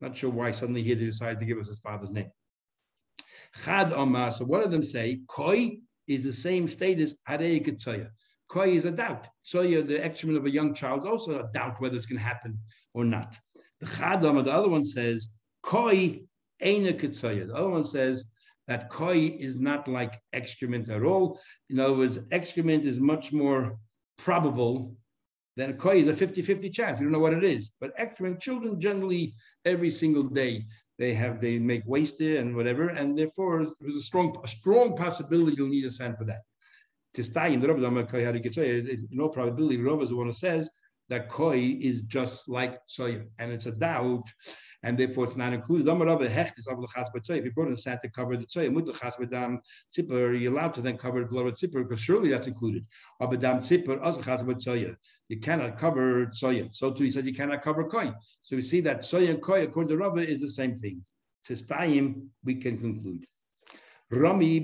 Not 0.00 0.16
sure 0.16 0.30
why 0.30 0.50
suddenly 0.50 0.82
here 0.82 0.94
they 0.94 1.06
decided 1.06 1.38
to 1.40 1.44
give 1.44 1.58
us 1.58 1.68
his 1.68 1.80
father's 1.80 2.12
name. 2.12 2.30
Chad 3.64 3.92
Omar, 3.92 4.30
so 4.30 4.44
one 4.44 4.62
of 4.62 4.70
them 4.70 4.82
say, 4.82 5.20
Koi 5.26 5.78
is 6.06 6.22
the 6.22 6.32
same 6.32 6.66
status, 6.66 7.16
Harei 7.28 7.64
Ketzoya. 7.64 8.08
Koi 8.48 8.70
is 8.70 8.84
a 8.84 8.90
doubt. 8.90 9.28
Tzoya, 9.44 9.86
the 9.86 10.02
excrement 10.02 10.38
of 10.38 10.46
a 10.46 10.50
young 10.50 10.74
child, 10.74 11.00
is 11.00 11.06
also 11.06 11.40
a 11.40 11.50
doubt 11.52 11.80
whether 11.80 11.96
it's 11.96 12.06
going 12.06 12.18
to 12.18 12.24
happen 12.24 12.58
or 12.94 13.04
not. 13.04 13.36
The 13.80 13.86
Chad 13.86 14.24
Omar, 14.24 14.42
the 14.42 14.52
other 14.52 14.68
one 14.68 14.84
says, 14.84 15.34
Koi 15.62 16.22
ain't 16.60 16.88
a 16.88 16.92
Ketzoya. 16.92 17.46
The 17.46 17.54
other 17.54 17.70
one 17.70 17.84
says, 17.84 18.30
that 18.68 18.90
koi 18.90 19.34
is 19.38 19.58
not 19.58 19.88
like 19.88 20.20
excrement 20.32 20.88
at 20.90 21.02
all. 21.02 21.40
In 21.70 21.80
other 21.80 21.94
words, 21.94 22.18
excrement 22.30 22.84
is 22.84 23.00
much 23.00 23.32
more 23.32 23.78
probable 24.18 24.94
than 25.56 25.76
koi 25.78 25.96
is 25.96 26.08
a 26.08 26.12
50-50 26.12 26.72
chance. 26.72 27.00
You 27.00 27.06
don't 27.06 27.12
know 27.12 27.18
what 27.18 27.32
it 27.32 27.42
is. 27.42 27.72
But 27.80 27.92
excrement, 27.96 28.40
children 28.40 28.78
generally 28.78 29.34
every 29.64 29.90
single 29.90 30.22
day 30.22 30.66
they 30.98 31.14
have 31.14 31.40
they 31.40 31.58
make 31.58 31.82
waste 31.86 32.20
and 32.20 32.56
whatever, 32.56 32.88
and 32.88 33.16
therefore 33.16 33.66
there's 33.80 33.96
a 33.96 34.00
strong 34.00 34.36
a 34.44 34.48
strong 34.48 34.96
possibility 34.96 35.56
you'll 35.56 35.68
need 35.68 35.84
a 35.84 35.90
sand 35.90 36.16
for 36.18 36.24
that. 36.24 36.42
The 37.14 37.22
in 39.12 39.20
all 39.20 39.28
probability, 39.28 39.80
Rav 39.80 40.02
is 40.02 40.10
the 40.10 40.16
one 40.16 40.26
who 40.26 40.32
says 40.32 40.68
that 41.08 41.28
koi 41.28 41.78
is 41.80 42.02
just 42.02 42.48
like 42.48 42.80
soya, 42.86 43.26
and 43.38 43.52
it's 43.52 43.66
a 43.66 43.72
doubt 43.72 44.24
and 44.82 44.98
therefore 44.98 45.24
it's 45.24 45.36
not 45.36 45.52
included. 45.52 45.86
If 45.88 47.44
you 47.44 47.52
brought 47.52 47.68
in 47.68 47.76
to 47.76 48.10
cover 48.14 48.36
the 48.36 48.46
tzoy, 48.46 50.40
you're 50.40 50.52
allowed 50.52 50.74
to 50.74 50.80
then 50.80 50.96
cover 50.96 51.24
blood 51.24 51.46
with 51.46 51.56
tzipper 51.56 51.82
because 51.82 52.00
surely 52.00 52.28
that's 52.30 52.46
included. 52.46 52.86
You 53.20 53.38
cannot 55.40 55.78
cover 55.78 56.26
tzoya. 56.26 56.74
So 56.74 56.92
too 56.92 57.04
he 57.04 57.10
says 57.10 57.26
you 57.26 57.34
cannot 57.34 57.62
cover 57.62 57.84
koi. 57.84 58.12
So 58.42 58.56
we 58.56 58.62
see 58.62 58.80
that 58.82 59.00
tzoya 59.00 59.30
and 59.30 59.42
koi, 59.42 59.64
according 59.64 59.88
to 59.88 59.96
Rava, 59.96 60.24
is 60.26 60.40
the 60.40 60.48
same 60.48 60.76
thing. 60.76 61.04
Tistayim, 61.48 62.28
we 62.44 62.54
can 62.54 62.78
conclude. 62.78 63.26
Rami. 64.10 64.60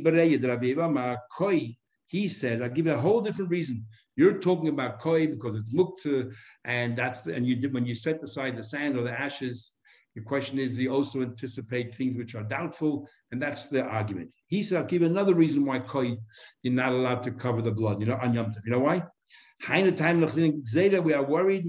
He 2.06 2.28
says, 2.28 2.60
I'll 2.62 2.68
give 2.68 2.86
you 2.86 2.92
a 2.92 2.96
whole 2.96 3.20
different 3.20 3.50
reason. 3.50 3.84
You're 4.16 4.38
talking 4.38 4.68
about 4.68 5.00
koi 5.00 5.26
because 5.26 5.56
it's 5.56 5.74
muktzah, 5.74 6.32
and 6.64 6.96
that's 6.96 7.22
the, 7.22 7.34
and 7.34 7.44
you 7.46 7.56
did 7.56 7.74
when 7.74 7.84
you 7.84 7.96
set 7.96 8.22
aside 8.22 8.56
the 8.56 8.62
sand 8.62 8.96
or 8.96 9.02
the 9.02 9.10
ashes 9.10 9.73
the 10.14 10.20
question 10.20 10.58
is, 10.60 10.72
you 10.72 10.92
also 10.92 11.22
anticipate 11.22 11.92
things 11.92 12.16
which 12.16 12.36
are 12.36 12.44
doubtful? 12.44 13.08
And 13.32 13.42
that's 13.42 13.66
the 13.66 13.82
argument. 13.82 14.30
He 14.46 14.62
said, 14.62 14.78
I'll 14.78 14.84
give 14.84 15.02
another 15.02 15.34
reason 15.34 15.64
why 15.64 15.80
koi, 15.80 16.16
you're 16.62 16.72
not 16.72 16.92
allowed 16.92 17.24
to 17.24 17.32
cover 17.32 17.60
the 17.62 17.72
blood, 17.72 18.00
you 18.00 18.06
know, 18.06 18.18
on 18.22 18.32
Yom 18.32 18.52
Tov. 18.52 18.64
You 18.64 18.72
know 18.72 18.78
why? 18.78 19.02
We 19.68 21.14
are 21.14 21.24
worried. 21.24 21.66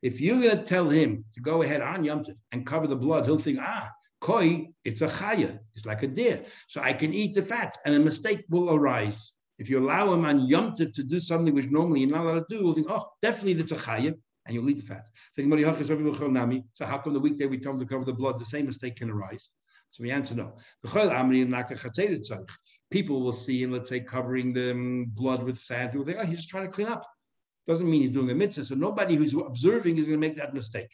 If 0.00 0.20
you're 0.20 0.40
going 0.40 0.58
to 0.58 0.64
tell 0.64 0.88
him 0.88 1.24
to 1.34 1.40
go 1.40 1.62
ahead 1.62 1.80
on 1.80 2.02
Yom 2.02 2.24
Tov 2.24 2.36
and 2.50 2.66
cover 2.66 2.88
the 2.88 2.96
blood, 2.96 3.26
he'll 3.26 3.38
think, 3.38 3.60
ah, 3.62 3.88
koi, 4.20 4.68
it's 4.84 5.02
a 5.02 5.08
chaya. 5.08 5.60
It's 5.76 5.86
like 5.86 6.02
a 6.02 6.08
deer. 6.08 6.44
So 6.66 6.80
I 6.80 6.92
can 6.92 7.14
eat 7.14 7.36
the 7.36 7.42
fat 7.42 7.76
and 7.84 7.94
a 7.94 8.00
mistake 8.00 8.44
will 8.48 8.74
arise. 8.74 9.32
If 9.60 9.70
you 9.70 9.78
allow 9.78 10.12
him 10.12 10.24
on 10.24 10.46
Yom 10.46 10.74
to 10.74 10.86
do 10.86 11.20
something 11.20 11.54
which 11.54 11.70
normally 11.70 12.00
you're 12.00 12.10
not 12.10 12.24
allowed 12.24 12.48
to 12.48 12.56
do, 12.56 12.64
he'll 12.64 12.74
think, 12.74 12.90
oh, 12.90 13.06
definitely 13.22 13.54
that's 13.54 13.72
a 13.72 13.76
chaya 13.76 14.16
and 14.48 14.54
you'll 14.54 14.68
eat 14.70 14.78
the 14.78 14.82
fat. 14.82 15.08
So 15.36 16.84
how 16.86 16.98
come 16.98 17.12
the 17.12 17.20
weekday 17.20 17.46
we 17.46 17.58
tell 17.58 17.72
them 17.72 17.80
to 17.80 17.86
cover 17.86 18.04
the 18.04 18.12
blood, 18.12 18.40
the 18.40 18.44
same 18.44 18.66
mistake 18.66 18.96
can 18.96 19.10
arise? 19.10 19.50
So 19.90 20.02
we 20.02 20.10
answer 20.10 20.34
no. 20.34 20.56
People 22.90 23.22
will 23.22 23.32
see 23.32 23.62
him, 23.62 23.72
let's 23.72 23.88
say, 23.88 24.00
covering 24.00 24.52
the 24.52 24.72
um, 24.72 25.06
blood 25.14 25.42
with 25.42 25.60
sand. 25.60 25.92
People 25.92 26.06
think, 26.06 26.18
oh, 26.20 26.24
he's 26.24 26.38
just 26.38 26.48
trying 26.48 26.66
to 26.66 26.72
clean 26.72 26.88
up. 26.88 27.04
Doesn't 27.66 27.88
mean 27.88 28.02
he's 28.02 28.10
doing 28.10 28.30
a 28.30 28.34
mitzvah. 28.34 28.64
So 28.64 28.74
nobody 28.74 29.14
who's 29.14 29.34
observing 29.34 29.98
is 29.98 30.06
going 30.06 30.20
to 30.20 30.26
make 30.26 30.36
that 30.36 30.54
mistake. 30.54 30.90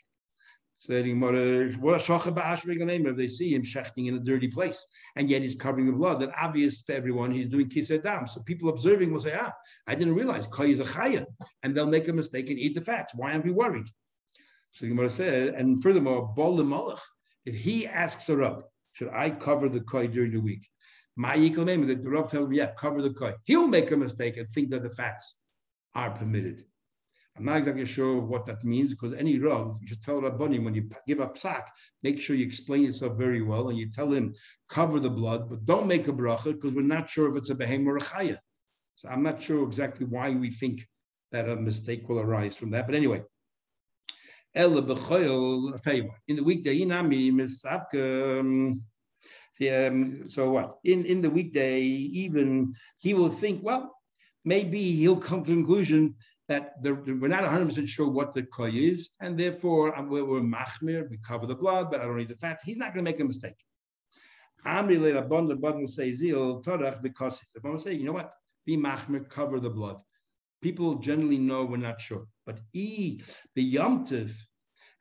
What 0.86 2.00
if 2.00 3.16
they 3.16 3.28
see 3.28 3.54
him 3.54 3.62
shechting 3.62 4.08
in 4.08 4.16
a 4.16 4.20
dirty 4.20 4.48
place, 4.48 4.84
and 5.16 5.30
yet 5.30 5.40
he's 5.42 5.54
covering 5.54 5.86
the 5.86 5.92
blood, 5.92 6.20
then 6.20 6.32
obvious 6.38 6.82
to 6.84 6.94
everyone 6.94 7.30
he's 7.30 7.46
doing 7.46 7.70
kisedam. 7.70 8.28
So 8.28 8.42
people 8.42 8.68
observing 8.68 9.10
will 9.10 9.20
say, 9.20 9.36
ah, 9.40 9.52
I 9.86 9.94
didn't 9.94 10.14
realize 10.14 10.46
koi 10.46 10.70
is 10.70 10.80
a 10.80 10.84
chaya, 10.84 11.24
and 11.62 11.74
they'll 11.74 11.86
make 11.86 12.08
a 12.08 12.12
mistake 12.12 12.50
and 12.50 12.58
eat 12.58 12.74
the 12.74 12.82
fats. 12.82 13.14
Why 13.14 13.32
aren't 13.32 13.46
we 13.46 13.50
worried? 13.50 13.86
So 14.72 14.86
Gemara 14.86 15.08
said, 15.08 15.54
and 15.54 15.82
furthermore, 15.82 16.34
bol 16.34 16.98
if 17.46 17.54
he 17.54 17.86
asks 17.86 18.28
a 18.28 18.36
rab, 18.36 18.64
should 18.92 19.08
I 19.08 19.30
cover 19.30 19.68
the 19.68 19.80
koi 19.80 20.08
during 20.08 20.32
the 20.32 20.40
week? 20.40 20.68
My 21.16 21.36
that 21.36 22.02
the 22.02 22.10
rab 22.10 22.30
tells 22.30 22.48
me, 22.48 22.56
yeah, 22.56 22.72
cover 22.76 23.00
the 23.00 23.14
koi. 23.14 23.34
He'll 23.44 23.68
make 23.68 23.90
a 23.90 23.96
mistake 23.96 24.36
and 24.36 24.48
think 24.48 24.70
that 24.70 24.82
the 24.82 24.90
fats 24.90 25.40
are 25.94 26.10
permitted. 26.10 26.64
I'm 27.36 27.46
not 27.46 27.56
exactly 27.56 27.84
sure 27.84 28.20
what 28.20 28.46
that 28.46 28.62
means 28.62 28.90
because 28.90 29.12
any 29.12 29.38
Rav, 29.38 29.78
you 29.82 29.96
tell 29.96 30.20
Rabbani 30.20 30.60
when 30.60 30.74
you 30.74 30.88
give 31.06 31.18
a 31.18 31.26
psak, 31.26 31.64
make 32.04 32.20
sure 32.20 32.36
you 32.36 32.46
explain 32.46 32.84
yourself 32.84 33.18
very 33.18 33.42
well 33.42 33.70
and 33.70 33.78
you 33.78 33.90
tell 33.90 34.12
him, 34.12 34.34
cover 34.68 35.00
the 35.00 35.10
blood, 35.10 35.50
but 35.50 35.64
don't 35.66 35.88
make 35.88 36.06
a 36.06 36.12
bracha 36.12 36.52
because 36.52 36.72
we're 36.72 36.82
not 36.82 37.10
sure 37.10 37.28
if 37.28 37.36
it's 37.36 37.50
a 37.50 37.54
behem 37.54 37.86
or 37.88 37.96
a 37.96 38.00
chaya. 38.00 38.38
So 38.94 39.08
I'm 39.08 39.24
not 39.24 39.42
sure 39.42 39.66
exactly 39.66 40.06
why 40.06 40.30
we 40.30 40.50
think 40.50 40.86
that 41.32 41.48
a 41.48 41.56
mistake 41.56 42.08
will 42.08 42.20
arise 42.20 42.56
from 42.56 42.70
that. 42.70 42.86
But 42.86 42.94
anyway, 42.94 43.24
El 44.54 44.78
in 44.78 44.86
the 44.86 46.42
weekday, 46.44 46.82
um, 49.86 50.28
so 50.28 50.50
what? 50.50 50.78
In, 50.84 51.04
in 51.04 51.22
the 51.22 51.30
weekday, 51.30 51.80
even 51.80 52.74
he 52.98 53.14
will 53.14 53.30
think, 53.30 53.62
well, 53.64 53.96
maybe 54.44 54.92
he'll 54.92 55.16
come 55.16 55.42
to 55.42 55.52
conclusion 55.52 56.14
that 56.48 56.82
the, 56.82 56.94
we're 56.94 57.28
not 57.28 57.44
100% 57.44 57.88
sure 57.88 58.08
what 58.08 58.34
the 58.34 58.42
koi 58.42 58.70
is, 58.70 59.10
and 59.20 59.38
therefore 59.38 59.96
um, 59.98 60.08
we're, 60.10 60.24
we're 60.24 60.40
machmir, 60.40 61.08
we 61.08 61.18
cover 61.26 61.46
the 61.46 61.54
blood, 61.54 61.90
but 61.90 62.00
I 62.00 62.04
don't 62.04 62.16
need 62.16 62.28
the 62.28 62.36
fat. 62.36 62.60
He's 62.64 62.76
not 62.76 62.92
going 62.92 63.04
to 63.04 63.10
make 63.10 63.20
a 63.20 63.24
mistake. 63.24 63.56
Amri 64.66 65.00
le 65.00 65.12
rabban, 65.12 65.48
the 65.48 65.56
will 65.56 65.86
say 65.86 66.12
zil 66.12 66.62
torach 66.62 67.02
because 67.02 67.40
the 67.54 67.60
will 67.66 67.78
say, 67.78 67.94
you 67.94 68.04
know 68.04 68.12
what? 68.12 68.32
Be 68.66 68.76
machmir, 68.76 69.28
cover 69.28 69.60
the 69.60 69.70
blood. 69.70 69.96
People 70.62 70.96
generally 70.96 71.38
know 71.38 71.64
we're 71.64 71.76
not 71.76 72.00
sure, 72.00 72.26
but 72.46 72.58
e 72.72 73.20
the 73.54 73.74
yomtiv 73.74 74.34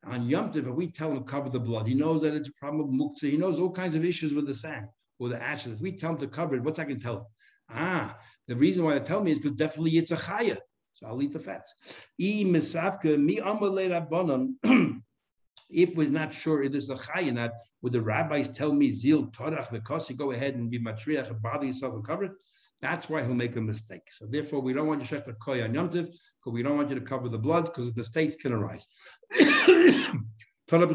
on 0.06 0.30
yomtiv, 0.30 0.74
we 0.76 0.92
tell 0.92 1.12
him 1.12 1.24
cover 1.24 1.50
the 1.50 1.60
blood, 1.60 1.88
he 1.88 1.94
knows 1.94 2.22
that 2.22 2.34
it's 2.34 2.50
a 2.50 2.54
problem 2.54 2.82
of 2.82 2.94
muktzah. 2.94 3.30
He 3.30 3.38
knows 3.38 3.60
all 3.60 3.72
kinds 3.72 3.96
of 3.96 4.04
issues 4.04 4.34
with 4.34 4.48
the 4.48 4.54
sand. 4.54 4.88
or 5.20 5.30
the 5.30 5.42
ashes. 5.42 5.74
If 5.74 5.80
we 5.80 5.94
tell 5.94 6.12
him 6.12 6.18
to 6.18 6.28
cover 6.28 6.56
it, 6.56 6.64
what's 6.64 6.80
I 6.80 6.86
can 6.86 7.00
tell 7.00 7.18
him? 7.18 7.26
Ah, 7.70 8.18
the 8.48 8.56
reason 8.56 8.84
why 8.84 8.98
they 8.98 9.06
tell 9.06 9.24
me 9.24 9.32
is 9.32 9.40
because 9.40 9.56
definitely 9.56 9.98
it's 9.98 10.12
a 10.12 10.18
chaya. 10.18 10.58
I'll 11.06 11.22
eat 11.22 11.34
the 11.34 11.40
fats. 11.40 11.74
If 15.74 15.96
we're 15.96 16.10
not 16.10 16.32
sure 16.32 16.62
if 16.62 16.72
this 16.72 16.84
is 16.84 16.90
a 16.92 16.98
chay 16.98 17.30
or 17.30 17.32
not, 17.32 17.52
would 17.82 17.94
the 17.94 18.02
rabbis 18.02 18.50
tell 18.50 18.72
me 18.72 18.92
zil 18.92 19.28
torach 19.32 19.70
v'kosi 19.70 20.16
go 20.16 20.32
ahead 20.32 20.54
and 20.54 20.70
be 20.70 20.80
matriach 20.80 21.42
bother 21.42 21.66
yourself 21.66 21.96
and 21.96 22.06
cover 22.06 22.26
it? 22.26 22.32
That's 22.80 23.10
why 23.10 23.24
he'll 23.24 23.34
make 23.34 23.56
a 23.56 23.62
mistake. 23.62 24.04
So 24.12 24.28
therefore, 24.28 24.62
we 24.62 24.74
don't 24.74 24.88
want 24.88 25.02
you 25.02 25.08
to 25.08 25.16
shech 25.16 25.26
the 25.26 25.34
koy 25.34 25.60
yomtiv 25.60 26.10
because 26.10 26.54
we 26.54 26.62
don't 26.62 26.78
want 26.78 26.90
you 26.90 26.96
to 26.96 27.06
cover 27.06 27.28
the 27.28 27.40
blood 27.40 27.66
because 27.66 27.96
mistakes 27.96 28.36
can 28.36 28.54
arise. 28.54 28.88
Even 30.72 30.86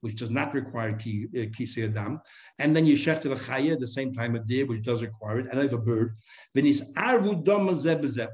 which 0.00 0.16
does 0.16 0.28
not 0.28 0.52
require 0.52 0.92
kisei 0.92 1.84
uh, 1.84 1.98
adam, 1.98 2.20
and 2.58 2.76
then 2.76 2.84
you 2.84 2.94
shechted 2.94 3.32
a 3.32 3.36
chaya 3.36 3.72
at 3.72 3.80
the 3.80 3.86
same 3.86 4.12
time 4.12 4.36
a 4.36 4.40
deer, 4.40 4.66
which 4.66 4.82
does 4.82 5.02
require 5.02 5.38
it, 5.38 5.46
and 5.50 5.58
I 5.58 5.62
have 5.62 5.72
a 5.72 5.78
bird. 5.78 6.14
He's 6.52 6.92
arvu 6.92 7.42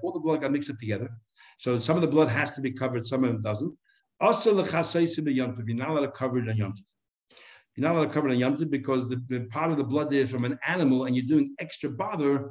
all 0.02 0.12
the 0.12 0.20
blood 0.20 0.40
got 0.40 0.50
mixed 0.50 0.68
up 0.68 0.78
together. 0.78 1.08
So 1.58 1.78
some 1.78 1.94
of 1.96 2.02
the 2.02 2.08
blood 2.08 2.28
has 2.28 2.52
to 2.56 2.60
be 2.60 2.72
covered, 2.72 3.06
some 3.06 3.22
of 3.22 3.34
it 3.36 3.42
doesn't. 3.42 3.72
Also, 4.20 4.52
the 4.52 5.32
you're 5.32 5.76
not 5.76 5.90
allowed 5.90 6.06
to 6.06 6.10
cover 6.10 6.38
it 6.40 6.48
on 6.48 6.56
yomtiv. 6.56 6.82
You're 7.76 7.86
not 7.86 7.94
allowed 7.94 8.06
to 8.06 8.12
cover 8.12 8.28
it 8.28 8.32
on 8.32 8.38
yomtiv 8.40 8.68
because 8.68 9.08
the, 9.08 9.22
the, 9.28 9.40
part 9.46 9.70
of 9.70 9.76
the 9.76 9.84
blood 9.84 10.10
there 10.10 10.22
is 10.22 10.30
from 10.30 10.44
an 10.44 10.58
animal, 10.66 11.04
and 11.04 11.14
you're 11.14 11.26
doing 11.26 11.54
extra 11.60 11.88
bother 11.88 12.50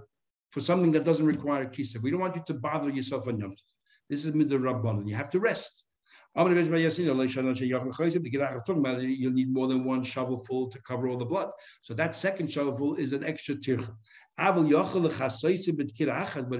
for 0.52 0.60
something 0.60 0.92
that 0.94 1.04
doesn't 1.04 1.26
require 1.26 1.64
a 1.64 1.70
kisa. 1.70 2.00
We 2.00 2.12
don't 2.12 2.22
want 2.22 2.36
you 2.36 2.44
to 2.48 2.54
bother 2.54 2.90
yourself 2.90 3.28
on 3.28 3.40
yomtiv. 3.40 3.62
This 4.10 4.26
is 4.26 4.34
mid 4.34 4.50
rabban, 4.50 5.08
you 5.08 5.16
have 5.16 5.30
to 5.32 5.40
rest. 5.40 5.84
You'll 6.36 6.50
need 6.50 6.70
more 9.54 9.68
than 9.68 9.84
one 9.84 10.04
shovelful 10.04 10.72
to 10.72 10.82
cover 10.84 11.08
all 11.08 11.18
the 11.18 11.26
blood. 11.26 11.50
So 11.82 11.96
that 11.96 12.16
second 12.16 12.50
shovelful 12.50 13.00
is 13.00 13.14
an 13.14 13.24
extra 13.24 13.56
tircha. 13.56 13.92
But 14.38 14.60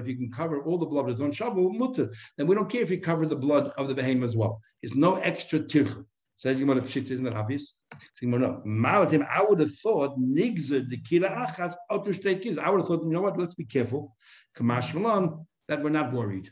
if 0.00 0.08
you 0.08 0.16
can 0.16 0.30
cover 0.30 0.62
all 0.64 0.76
the 0.76 0.86
blood 0.86 1.06
with 1.06 1.20
one 1.20 1.32
shovel, 1.32 1.72
mutter, 1.72 2.12
then 2.36 2.46
we 2.46 2.54
don't 2.54 2.68
care 2.68 2.82
if 2.82 2.90
you 2.90 3.00
cover 3.00 3.24
the 3.26 3.36
blood 3.36 3.72
of 3.78 3.88
the 3.88 3.94
behemoth 3.94 4.30
as 4.30 4.36
well. 4.36 4.60
It's 4.82 4.94
no 4.94 5.16
extra 5.16 5.60
tircha. 5.60 6.04
Says 6.40 6.58
Gemara 6.58 6.82
isn't 6.82 7.24
that 7.24 7.34
obvious? 7.34 7.74
No. 8.22 8.62
I 8.64 9.44
would 9.46 9.60
have 9.60 9.74
thought 9.74 10.18
nigzer 10.18 10.88
the 10.88 10.96
kira 10.96 11.46
achas 11.46 11.74
otu 11.92 12.14
kids. 12.40 12.56
I 12.56 12.70
would 12.70 12.80
have 12.80 12.88
thought, 12.88 13.04
you 13.04 13.10
know 13.10 13.20
what? 13.20 13.38
Let's 13.38 13.54
be 13.54 13.66
careful. 13.66 14.16
Kamash 14.56 15.44
that 15.68 15.82
we're 15.82 15.90
not 15.90 16.14
worried. 16.14 16.50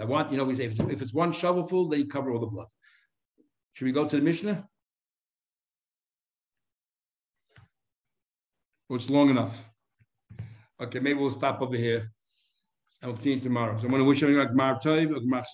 I 0.00 0.04
want, 0.04 0.30
you 0.30 0.38
know, 0.38 0.44
we 0.44 0.54
say 0.54 0.66
if 0.66 0.78
it's, 0.78 0.80
if 0.88 1.02
it's 1.02 1.12
one 1.12 1.32
shovelful, 1.32 1.90
they 1.90 2.04
cover 2.04 2.30
all 2.30 2.38
the 2.38 2.46
blood. 2.46 2.68
Should 3.72 3.86
we 3.86 3.92
go 3.92 4.06
to 4.06 4.14
the 4.14 4.22
Mishnah? 4.22 4.68
Well, 8.88 8.98
it's 8.98 9.10
long 9.10 9.30
enough. 9.30 9.58
Okay, 10.80 11.00
maybe 11.00 11.18
we'll 11.18 11.32
stop 11.32 11.60
over 11.60 11.76
here. 11.76 12.12
I'll 13.02 13.18
you 13.20 13.40
tomorrow. 13.40 13.76
So 13.78 13.84
I'm 13.86 13.90
going 13.90 14.00
to 14.00 14.08
wish 14.08 14.22
everyone 14.22 14.46
a 14.46 14.50
Gmar 14.50 14.80
Tov, 14.80 15.16
a 15.16 15.18
Gmar. 15.18 15.44